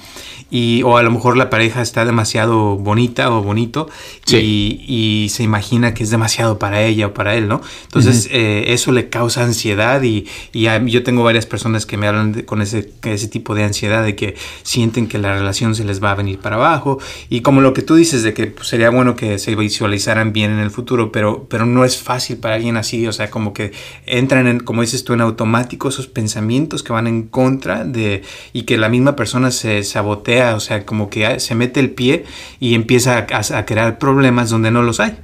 y, 0.50 0.82
o 0.82 0.96
a 0.96 1.02
lo 1.02 1.10
mejor 1.10 1.36
la 1.36 1.50
pareja 1.50 1.82
está 1.82 2.04
demasiado 2.04 2.76
bonita 2.76 3.30
o 3.30 3.42
bonito 3.42 3.88
y, 4.26 5.26
se 5.28 5.42
imagina 5.42 5.94
que 5.94 6.02
es 6.02 6.10
demasiado 6.10 6.58
para 6.58 6.82
ella 6.82 7.08
o 7.08 7.14
para 7.14 7.34
él, 7.34 7.48
¿no? 7.48 7.60
Entonces 7.84 8.28
eh, 8.30 8.64
eso 8.68 8.92
le 8.92 9.08
causa 9.08 9.44
ansiedad 9.44 10.02
y, 10.02 10.26
yo 10.52 11.02
tengo 11.02 11.22
varias 11.22 11.46
personas 11.46 11.86
que 11.86 11.96
me 11.96 12.06
hablan 12.06 12.42
con 12.42 12.62
ese, 12.62 12.90
ese 13.04 13.28
tipo 13.28 13.54
de 13.54 13.64
ansiedad 13.64 14.04
de 14.04 14.16
que 14.16 14.36
sienten 14.62 15.06
que 15.06 15.18
la 15.18 15.34
relación 15.34 15.74
se 15.74 15.84
les 15.84 16.02
va 16.02 16.12
a 16.12 16.14
venir 16.14 16.38
para 16.38 16.56
abajo 16.56 16.98
y 17.28 17.40
como 17.40 17.60
lo 17.60 17.74
que 17.74 17.82
tú 17.82 17.94
dices 17.94 18.22
de 18.22 18.34
que 18.34 18.46
pues, 18.46 18.68
sería 18.68 18.90
bueno 18.90 19.16
que 19.16 19.38
se 19.38 19.54
visualizaran 19.54 20.32
bien 20.32 20.50
en 20.50 20.58
el 20.58 20.70
futuro, 20.70 21.12
pero, 21.12 21.46
pero 21.48 21.66
no 21.66 21.84
es 21.84 21.98
fácil 21.98 22.38
para 22.38 22.54
alguien 22.54 22.76
así, 22.76 23.06
o 23.06 23.12
sea, 23.12 23.30
como 23.30 23.52
que 23.52 23.72
entran 24.06 24.46
en, 24.46 24.60
como 24.60 24.82
dices 24.82 25.04
tú, 25.04 25.12
en 25.12 25.20
automático 25.20 25.88
esos 25.88 26.06
pensamientos 26.06 26.82
que 26.82 26.92
van 26.92 27.06
en 27.06 27.24
contra 27.24 27.84
de 27.84 28.22
y 28.52 28.62
que 28.62 28.78
la 28.78 28.88
misma 28.88 29.16
persona 29.16 29.50
se 29.50 29.82
sabotea 29.82 30.37
o 30.42 30.60
sea, 30.60 30.84
como 30.84 31.10
que 31.10 31.40
se 31.40 31.54
mete 31.54 31.80
el 31.80 31.90
pie 31.90 32.24
y 32.60 32.74
empieza 32.74 33.26
a, 33.30 33.66
crear 33.66 33.98
problemas 33.98 34.50
donde 34.50 34.70
no 34.70 34.82
los 34.82 35.00
hay. 35.00 35.16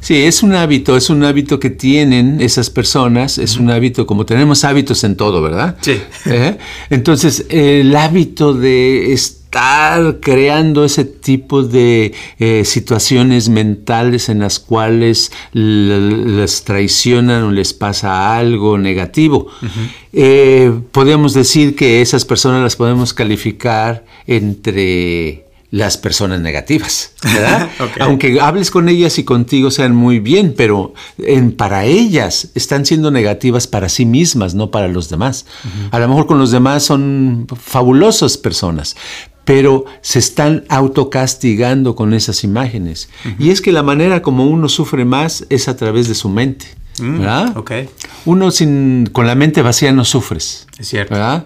Sí, 0.00 0.22
es 0.22 0.42
un 0.42 0.54
hábito, 0.54 0.96
es 0.96 1.10
un 1.10 1.24
hábito 1.24 1.58
que 1.58 1.70
tienen 1.70 2.40
esas 2.40 2.70
personas, 2.70 3.38
es 3.38 3.56
un 3.56 3.70
hábito, 3.70 4.06
como 4.06 4.26
tenemos 4.26 4.64
hábitos 4.64 5.04
en 5.04 5.16
todo, 5.16 5.42
¿verdad? 5.42 5.76
Sí. 5.80 6.00
¿Eh? 6.26 6.58
Entonces, 6.90 7.46
el 7.48 7.94
hábito 7.96 8.54
de 8.54 9.12
estar 9.50 10.20
creando 10.20 10.84
ese 10.84 11.04
tipo 11.04 11.64
de 11.64 12.14
eh, 12.38 12.64
situaciones 12.64 13.48
mentales 13.48 14.28
en 14.28 14.38
las 14.38 14.60
cuales 14.60 15.32
les 15.52 16.62
traicionan 16.62 17.42
o 17.42 17.50
les 17.50 17.74
pasa 17.74 18.38
algo 18.38 18.78
negativo. 18.78 19.48
Eh, 20.12 20.72
podemos 20.92 21.34
decir 21.34 21.74
que 21.74 22.00
esas 22.00 22.24
personas 22.24 22.62
las 22.62 22.76
podemos 22.76 23.12
calificar 23.12 24.04
entre 24.28 25.50
las 25.70 25.96
personas 25.96 26.40
negativas, 26.40 27.12
¿verdad? 27.22 27.70
Aunque 28.00 28.40
hables 28.40 28.70
con 28.72 28.88
ellas 28.88 29.18
y 29.18 29.24
contigo 29.24 29.70
sean 29.70 29.94
muy 29.94 30.18
bien, 30.18 30.54
pero 30.56 30.94
en, 31.18 31.52
para 31.52 31.84
ellas 31.84 32.48
están 32.56 32.84
siendo 32.84 33.12
negativas 33.12 33.68
para 33.68 33.88
sí 33.88 34.04
mismas, 34.04 34.54
no 34.54 34.72
para 34.72 34.88
los 34.88 35.08
demás. 35.08 35.46
A 35.92 36.00
lo 36.00 36.08
mejor 36.08 36.26
con 36.26 36.38
los 36.40 36.50
demás 36.50 36.82
son 36.82 37.46
fabulosas 37.56 38.36
personas, 38.36 38.96
pero 39.44 39.84
se 40.00 40.18
están 40.18 40.64
autocastigando 40.68 41.94
con 41.94 42.14
esas 42.14 42.44
imágenes. 42.44 43.08
Y 43.38 43.50
es 43.50 43.60
que 43.60 43.72
la 43.72 43.82
manera 43.82 44.22
como 44.22 44.46
uno 44.46 44.68
sufre 44.68 45.04
más 45.04 45.46
es 45.48 45.68
a 45.68 45.76
través 45.76 46.08
de 46.08 46.14
su 46.14 46.28
mente. 46.28 46.66
Mm, 47.00 47.18
¿verdad? 47.18 47.56
Uno 48.26 48.50
sin, 48.50 49.08
con 49.12 49.26
la 49.26 49.34
mente 49.34 49.62
vacía 49.62 49.92
no 49.92 50.04
sufres. 50.04 50.66
Es 50.78 50.88
cierto. 50.88 51.14
¿verdad? 51.14 51.44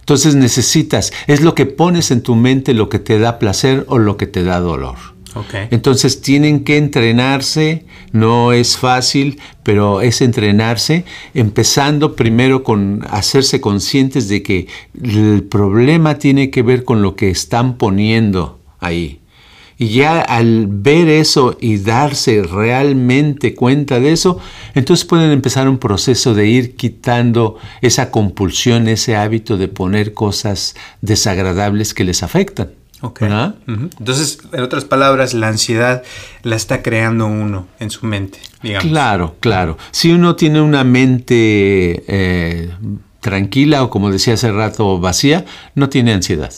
Entonces 0.00 0.34
necesitas, 0.34 1.12
es 1.26 1.40
lo 1.40 1.54
que 1.54 1.66
pones 1.66 2.10
en 2.10 2.22
tu 2.22 2.34
mente 2.34 2.74
lo 2.74 2.88
que 2.88 2.98
te 2.98 3.18
da 3.18 3.38
placer 3.38 3.84
o 3.88 3.98
lo 3.98 4.16
que 4.16 4.26
te 4.26 4.44
da 4.44 4.60
dolor. 4.60 4.96
Entonces 5.70 6.20
tienen 6.20 6.64
que 6.64 6.76
entrenarse, 6.76 7.86
no 8.12 8.52
es 8.52 8.76
fácil, 8.76 9.40
pero 9.62 10.00
es 10.00 10.20
entrenarse, 10.20 11.04
empezando 11.34 12.16
primero 12.16 12.62
con 12.64 13.04
hacerse 13.08 13.60
conscientes 13.60 14.28
de 14.28 14.42
que 14.42 14.66
el 15.02 15.44
problema 15.44 16.18
tiene 16.18 16.50
que 16.50 16.62
ver 16.62 16.84
con 16.84 17.02
lo 17.02 17.16
que 17.16 17.30
están 17.30 17.78
poniendo 17.78 18.60
ahí. 18.80 19.20
Y 19.78 19.88
ya 19.88 20.20
al 20.20 20.66
ver 20.68 21.08
eso 21.08 21.56
y 21.60 21.78
darse 21.78 22.42
realmente 22.42 23.54
cuenta 23.54 23.98
de 23.98 24.12
eso, 24.12 24.38
entonces 24.74 25.04
pueden 25.04 25.32
empezar 25.32 25.68
un 25.68 25.78
proceso 25.78 26.34
de 26.34 26.46
ir 26.46 26.76
quitando 26.76 27.56
esa 27.80 28.10
compulsión, 28.10 28.86
ese 28.86 29.16
hábito 29.16 29.56
de 29.56 29.68
poner 29.68 30.12
cosas 30.12 30.76
desagradables 31.00 31.94
que 31.94 32.04
les 32.04 32.22
afectan. 32.22 32.81
Entonces, 33.98 34.38
en 34.52 34.60
otras 34.60 34.84
palabras, 34.84 35.34
la 35.34 35.48
ansiedad 35.48 36.02
la 36.42 36.56
está 36.56 36.82
creando 36.82 37.26
uno 37.26 37.66
en 37.80 37.90
su 37.90 38.06
mente, 38.06 38.38
digamos. 38.62 38.90
Claro, 38.90 39.36
claro. 39.40 39.76
Si 39.90 40.12
uno 40.12 40.36
tiene 40.36 40.60
una 40.60 40.84
mente 40.84 42.04
eh, 42.06 42.70
tranquila 43.20 43.82
o 43.82 43.90
como 43.90 44.10
decía 44.10 44.34
hace 44.34 44.52
rato, 44.52 45.00
vacía, 45.00 45.44
no 45.74 45.88
tiene 45.88 46.12
ansiedad. 46.12 46.52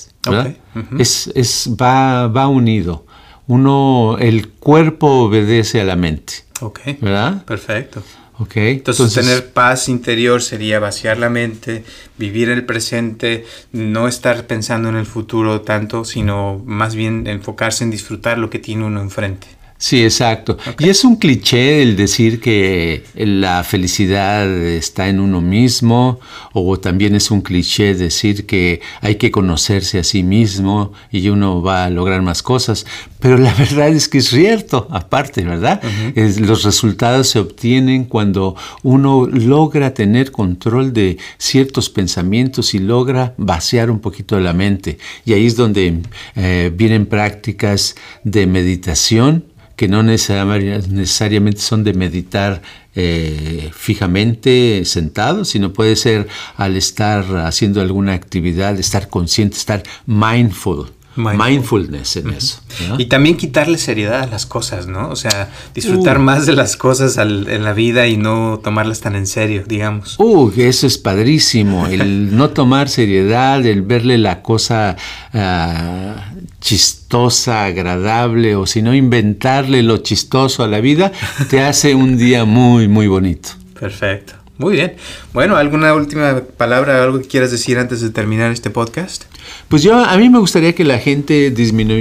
es, 0.98 1.30
es, 1.34 1.70
va, 1.80 2.28
va 2.28 2.48
unido. 2.48 3.06
Uno, 3.46 4.16
el 4.20 4.48
cuerpo 4.48 5.24
obedece 5.24 5.80
a 5.80 5.84
la 5.84 5.96
mente. 5.96 6.34
Ok. 6.60 6.80
¿Verdad? 7.00 7.44
Perfecto. 7.44 8.02
Entonces, 8.38 9.14
tener 9.14 9.52
paz 9.52 9.88
interior 9.88 10.42
sería 10.42 10.80
vaciar 10.80 11.18
la 11.18 11.30
mente, 11.30 11.84
vivir 12.18 12.48
el 12.48 12.64
presente, 12.64 13.44
no 13.72 14.08
estar 14.08 14.46
pensando 14.46 14.88
en 14.88 14.96
el 14.96 15.06
futuro 15.06 15.60
tanto, 15.60 16.04
sino 16.04 16.60
más 16.64 16.96
bien 16.96 17.26
enfocarse 17.28 17.84
en 17.84 17.90
disfrutar 17.90 18.38
lo 18.38 18.50
que 18.50 18.58
tiene 18.58 18.84
uno 18.84 19.00
enfrente. 19.00 19.46
Sí, 19.84 20.02
exacto. 20.02 20.56
Y 20.78 20.88
es 20.88 21.04
un 21.04 21.16
cliché 21.16 21.82
el 21.82 21.94
decir 21.94 22.40
que 22.40 23.04
la 23.16 23.62
felicidad 23.64 24.48
está 24.50 25.10
en 25.10 25.20
uno 25.20 25.42
mismo, 25.42 26.20
o 26.54 26.80
también 26.80 27.14
es 27.14 27.30
un 27.30 27.42
cliché 27.42 27.94
decir 27.94 28.46
que 28.46 28.80
hay 29.02 29.16
que 29.16 29.30
conocerse 29.30 29.98
a 29.98 30.02
sí 30.02 30.22
mismo 30.22 30.94
y 31.10 31.28
uno 31.28 31.60
va 31.60 31.84
a 31.84 31.90
lograr 31.90 32.22
más 32.22 32.42
cosas. 32.42 32.86
Pero 33.20 33.36
la 33.36 33.52
verdad 33.58 33.90
es 33.90 34.08
que 34.08 34.16
es 34.18 34.28
cierto, 34.28 34.88
aparte, 34.90 35.44
¿verdad? 35.44 35.82
los 36.14 36.62
resultados 36.62 37.28
se 37.28 37.38
obtienen 37.38 38.04
cuando 38.04 38.56
uno 38.82 39.26
logra 39.26 39.92
tener 39.92 40.30
control 40.30 40.94
de 40.94 41.18
ciertos 41.36 41.90
pensamientos 41.90 42.72
y 42.72 42.78
logra 42.78 43.34
vaciar 43.36 43.90
un 43.90 44.00
poquito 44.00 44.40
la 44.40 44.54
mente. 44.54 44.96
Y 45.26 45.34
ahí 45.34 45.44
es 45.44 45.56
donde 45.56 46.00
eh, 46.36 46.72
vienen 46.74 47.04
prácticas 47.04 47.96
de 48.22 48.46
meditación 48.46 49.52
que 49.76 49.88
no 49.88 50.02
necesariamente 50.02 51.60
son 51.60 51.84
de 51.84 51.94
meditar 51.94 52.62
eh, 52.94 53.70
fijamente 53.72 54.84
sentado, 54.84 55.44
sino 55.44 55.72
puede 55.72 55.96
ser 55.96 56.28
al 56.56 56.76
estar 56.76 57.24
haciendo 57.38 57.80
alguna 57.80 58.12
actividad, 58.12 58.78
estar 58.78 59.08
consciente, 59.08 59.56
estar 59.56 59.82
mindful. 60.06 60.92
Mindfulness 61.16 62.16
en 62.16 62.30
eso. 62.30 62.60
Y 62.98 63.06
también 63.06 63.36
quitarle 63.36 63.78
seriedad 63.78 64.22
a 64.22 64.26
las 64.26 64.46
cosas, 64.46 64.86
¿no? 64.86 65.10
O 65.10 65.16
sea, 65.16 65.50
disfrutar 65.74 66.18
uh. 66.18 66.22
más 66.22 66.46
de 66.46 66.54
las 66.54 66.76
cosas 66.76 67.16
en 67.18 67.64
la 67.64 67.72
vida 67.72 68.06
y 68.08 68.16
no 68.16 68.60
tomarlas 68.62 69.00
tan 69.00 69.14
en 69.14 69.26
serio, 69.26 69.64
digamos. 69.66 70.16
Uh, 70.18 70.52
eso 70.56 70.86
es 70.86 70.98
padrísimo. 70.98 71.86
El 71.86 72.36
no 72.36 72.50
tomar 72.50 72.88
seriedad, 72.88 73.64
el 73.64 73.82
verle 73.82 74.18
la 74.18 74.42
cosa 74.42 74.96
ah, 75.32 76.32
chistosa, 76.60 77.64
agradable, 77.66 78.56
o 78.56 78.66
si 78.66 78.82
no, 78.82 78.94
inventarle 78.94 79.82
lo 79.82 79.98
chistoso 79.98 80.64
a 80.64 80.68
la 80.68 80.80
vida, 80.80 81.12
te 81.48 81.62
hace 81.62 81.94
un 81.94 82.16
día 82.16 82.44
muy, 82.44 82.88
muy 82.88 83.06
bonito. 83.06 83.50
Perfecto. 83.78 84.43
Muy 84.64 84.76
bien. 84.76 84.94
Bueno, 85.34 85.56
¿alguna 85.56 85.92
última 85.92 86.40
palabra, 86.56 87.02
algo 87.02 87.20
que 87.20 87.28
quieras 87.28 87.50
decir 87.50 87.78
antes 87.78 88.00
de 88.00 88.08
terminar 88.08 88.50
este 88.50 88.70
podcast? 88.70 89.24
Pues 89.68 89.82
yo, 89.82 90.02
a 90.02 90.16
mí 90.16 90.30
me 90.30 90.38
gustaría 90.38 90.74
que 90.74 90.84
la 90.84 90.98
gente 90.98 91.52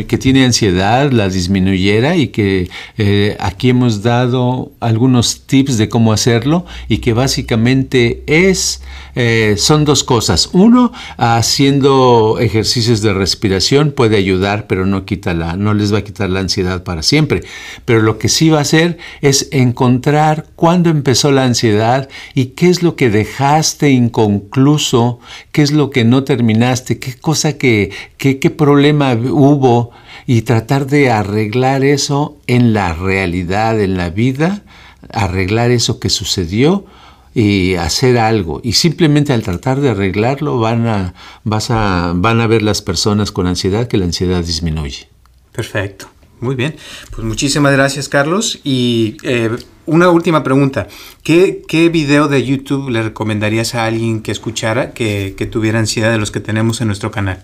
que 0.08 0.18
tiene 0.18 0.46
ansiedad 0.46 1.12
la 1.12 1.28
disminuyera 1.28 2.16
y 2.16 2.28
que 2.28 2.70
eh, 2.98 3.36
aquí 3.42 3.70
hemos 3.70 4.02
dado 4.02 4.72
algunos 4.80 5.42
tips 5.42 5.78
de 5.78 5.90
cómo 5.90 6.14
hacerlo 6.14 6.66
y 6.88 7.00
que 7.00 7.12
básicamente 7.12 8.24
es, 8.28 8.82
eh, 9.16 9.56
son 9.58 9.84
dos 9.84 10.06
cosas. 10.06 10.50
Uno, 10.54 10.94
haciendo 11.18 12.38
ejercicios 12.40 13.02
de 13.02 13.14
respiración 13.14 13.92
puede 13.92 14.16
ayudar, 14.16 14.68
pero 14.68 14.86
no, 14.86 15.04
quita 15.04 15.34
la, 15.34 15.58
no 15.58 15.74
les 15.74 15.94
va 15.94 15.98
a 15.98 16.04
quitar 16.04 16.30
la 16.30 16.40
ansiedad 16.40 16.84
para 16.84 17.04
siempre. 17.04 17.44
Pero 17.84 18.02
lo 18.02 18.20
que 18.20 18.30
sí 18.30 18.50
va 18.50 18.60
a 18.60 18.62
hacer 18.62 18.98
es 19.22 19.50
encontrar 19.52 20.48
cuándo 20.56 20.90
empezó 20.90 21.32
la 21.32 21.44
ansiedad 21.44 22.08
y 22.34 22.53
qué 22.56 22.70
es 22.70 22.84
lo 22.84 22.96
que 22.96 23.10
dejaste 23.10 23.90
inconcluso, 23.92 25.20
qué 25.52 25.62
es 25.62 25.72
lo 25.72 25.90
que 25.90 26.04
no 26.06 26.24
terminaste, 26.24 27.00
qué 27.00 27.16
cosa 27.16 27.58
que, 27.58 27.92
qué 28.18 28.50
problema 28.50 29.14
hubo 29.14 29.92
y 30.26 30.44
tratar 30.44 30.88
de 30.88 31.12
arreglar 31.12 31.84
eso 31.84 32.38
en 32.48 32.74
la 32.74 32.94
realidad, 32.94 33.80
en 33.82 33.98
la 33.98 34.10
vida, 34.10 34.64
arreglar 35.12 35.72
eso 35.72 36.00
que 36.00 36.10
sucedió 36.10 36.86
y 37.34 37.76
hacer 37.76 38.18
algo. 38.18 38.62
Y 38.64 38.74
simplemente 38.74 39.34
al 39.34 39.42
tratar 39.42 39.82
de 39.82 39.90
arreglarlo 39.90 40.60
van 40.60 40.88
a, 40.88 41.14
vas 41.44 41.72
a, 41.72 42.14
van 42.16 42.40
a 42.42 42.48
ver 42.48 42.62
las 42.62 42.82
personas 42.82 43.32
con 43.32 43.48
ansiedad 43.48 43.88
que 43.88 43.98
la 43.98 44.06
ansiedad 44.06 44.44
disminuye. 44.44 45.08
Perfecto. 45.52 46.08
Muy 46.40 46.56
bien. 46.56 46.76
Pues 47.12 47.26
muchísimas 47.26 47.72
gracias, 47.72 48.10
Carlos. 48.10 48.60
Y 48.64 49.18
eh, 49.24 49.50
una 49.86 50.10
última 50.10 50.44
pregunta. 50.44 50.88
¿Qué, 51.24 51.62
¿Qué, 51.68 51.90
video 51.90 52.28
de 52.28 52.44
YouTube 52.44 52.90
le 52.90 53.04
recomendarías 53.04 53.76
a 53.76 53.86
alguien 53.86 54.22
que 54.22 54.32
escuchara 54.32 54.92
que, 54.92 55.36
que 55.38 55.46
tuviera 55.46 55.80
ansiedad 55.80 56.12
de 56.12 56.18
los 56.18 56.32
que 56.32 56.40
tenemos 56.40 56.82
en 56.82 56.88
nuestro 56.88 57.12
canal? 57.12 57.44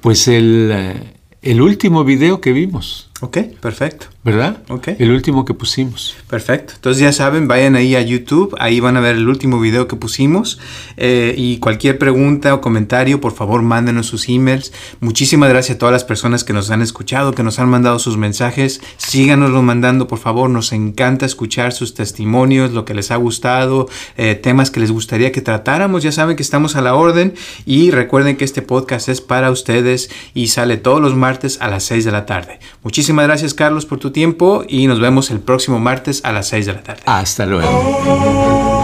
Pues 0.00 0.28
el, 0.28 0.70
eh, 0.72 1.14
el 1.42 1.60
último 1.60 2.04
video 2.04 2.40
que 2.40 2.52
vimos. 2.52 3.10
Ok, 3.20 3.38
perfecto. 3.60 4.06
¿Verdad? 4.24 4.62
Ok. 4.68 4.88
El 4.98 5.12
último 5.12 5.44
que 5.44 5.54
pusimos. 5.54 6.16
Perfecto. 6.28 6.72
Entonces 6.76 7.00
ya 7.00 7.12
saben, 7.12 7.46
vayan 7.46 7.76
ahí 7.76 7.94
a 7.94 8.00
YouTube, 8.00 8.56
ahí 8.58 8.80
van 8.80 8.96
a 8.96 9.00
ver 9.00 9.16
el 9.16 9.28
último 9.28 9.60
video 9.60 9.86
que 9.86 9.96
pusimos. 9.96 10.58
Eh, 10.96 11.34
y 11.36 11.58
cualquier 11.58 11.98
pregunta 11.98 12.54
o 12.54 12.60
comentario, 12.60 13.20
por 13.20 13.32
favor, 13.32 13.62
mándenos 13.62 14.06
sus 14.06 14.28
emails. 14.28 14.72
Muchísimas 15.00 15.50
gracias 15.50 15.76
a 15.76 15.78
todas 15.78 15.92
las 15.92 16.04
personas 16.04 16.42
que 16.42 16.54
nos 16.54 16.70
han 16.70 16.80
escuchado, 16.80 17.34
que 17.34 17.42
nos 17.42 17.58
han 17.58 17.68
mandado 17.68 17.98
sus 17.98 18.16
mensajes. 18.16 18.80
Síganoslo 18.96 19.62
mandando, 19.62 20.08
por 20.08 20.18
favor. 20.18 20.48
Nos 20.50 20.72
encanta 20.72 21.26
escuchar 21.26 21.72
sus 21.72 21.94
testimonios, 21.94 22.72
lo 22.72 22.86
que 22.86 22.94
les 22.94 23.10
ha 23.10 23.16
gustado, 23.16 23.88
eh, 24.16 24.34
temas 24.34 24.70
que 24.70 24.80
les 24.80 24.90
gustaría 24.90 25.32
que 25.32 25.42
tratáramos. 25.42 26.02
Ya 26.02 26.12
saben 26.12 26.34
que 26.34 26.42
estamos 26.42 26.76
a 26.76 26.80
la 26.80 26.94
orden. 26.94 27.34
Y 27.66 27.90
recuerden 27.90 28.36
que 28.36 28.44
este 28.44 28.62
podcast 28.62 29.08
es 29.08 29.20
para 29.20 29.50
ustedes 29.50 30.10
y 30.32 30.48
sale 30.48 30.78
todos 30.78 31.00
los 31.00 31.14
martes 31.14 31.58
a 31.60 31.68
las 31.68 31.84
6 31.84 32.06
de 32.06 32.10
la 32.10 32.24
tarde. 32.24 32.58
Muchísimas 33.14 33.28
gracias, 33.28 33.54
Carlos, 33.54 33.86
por 33.86 34.00
tu 34.00 34.10
tiempo 34.10 34.64
y 34.68 34.88
nos 34.88 34.98
vemos 34.98 35.30
el 35.30 35.38
próximo 35.38 35.78
martes 35.78 36.24
a 36.24 36.32
las 36.32 36.48
6 36.48 36.66
de 36.66 36.72
la 36.72 36.82
tarde. 36.82 37.02
Hasta 37.06 37.46
luego. 37.46 38.83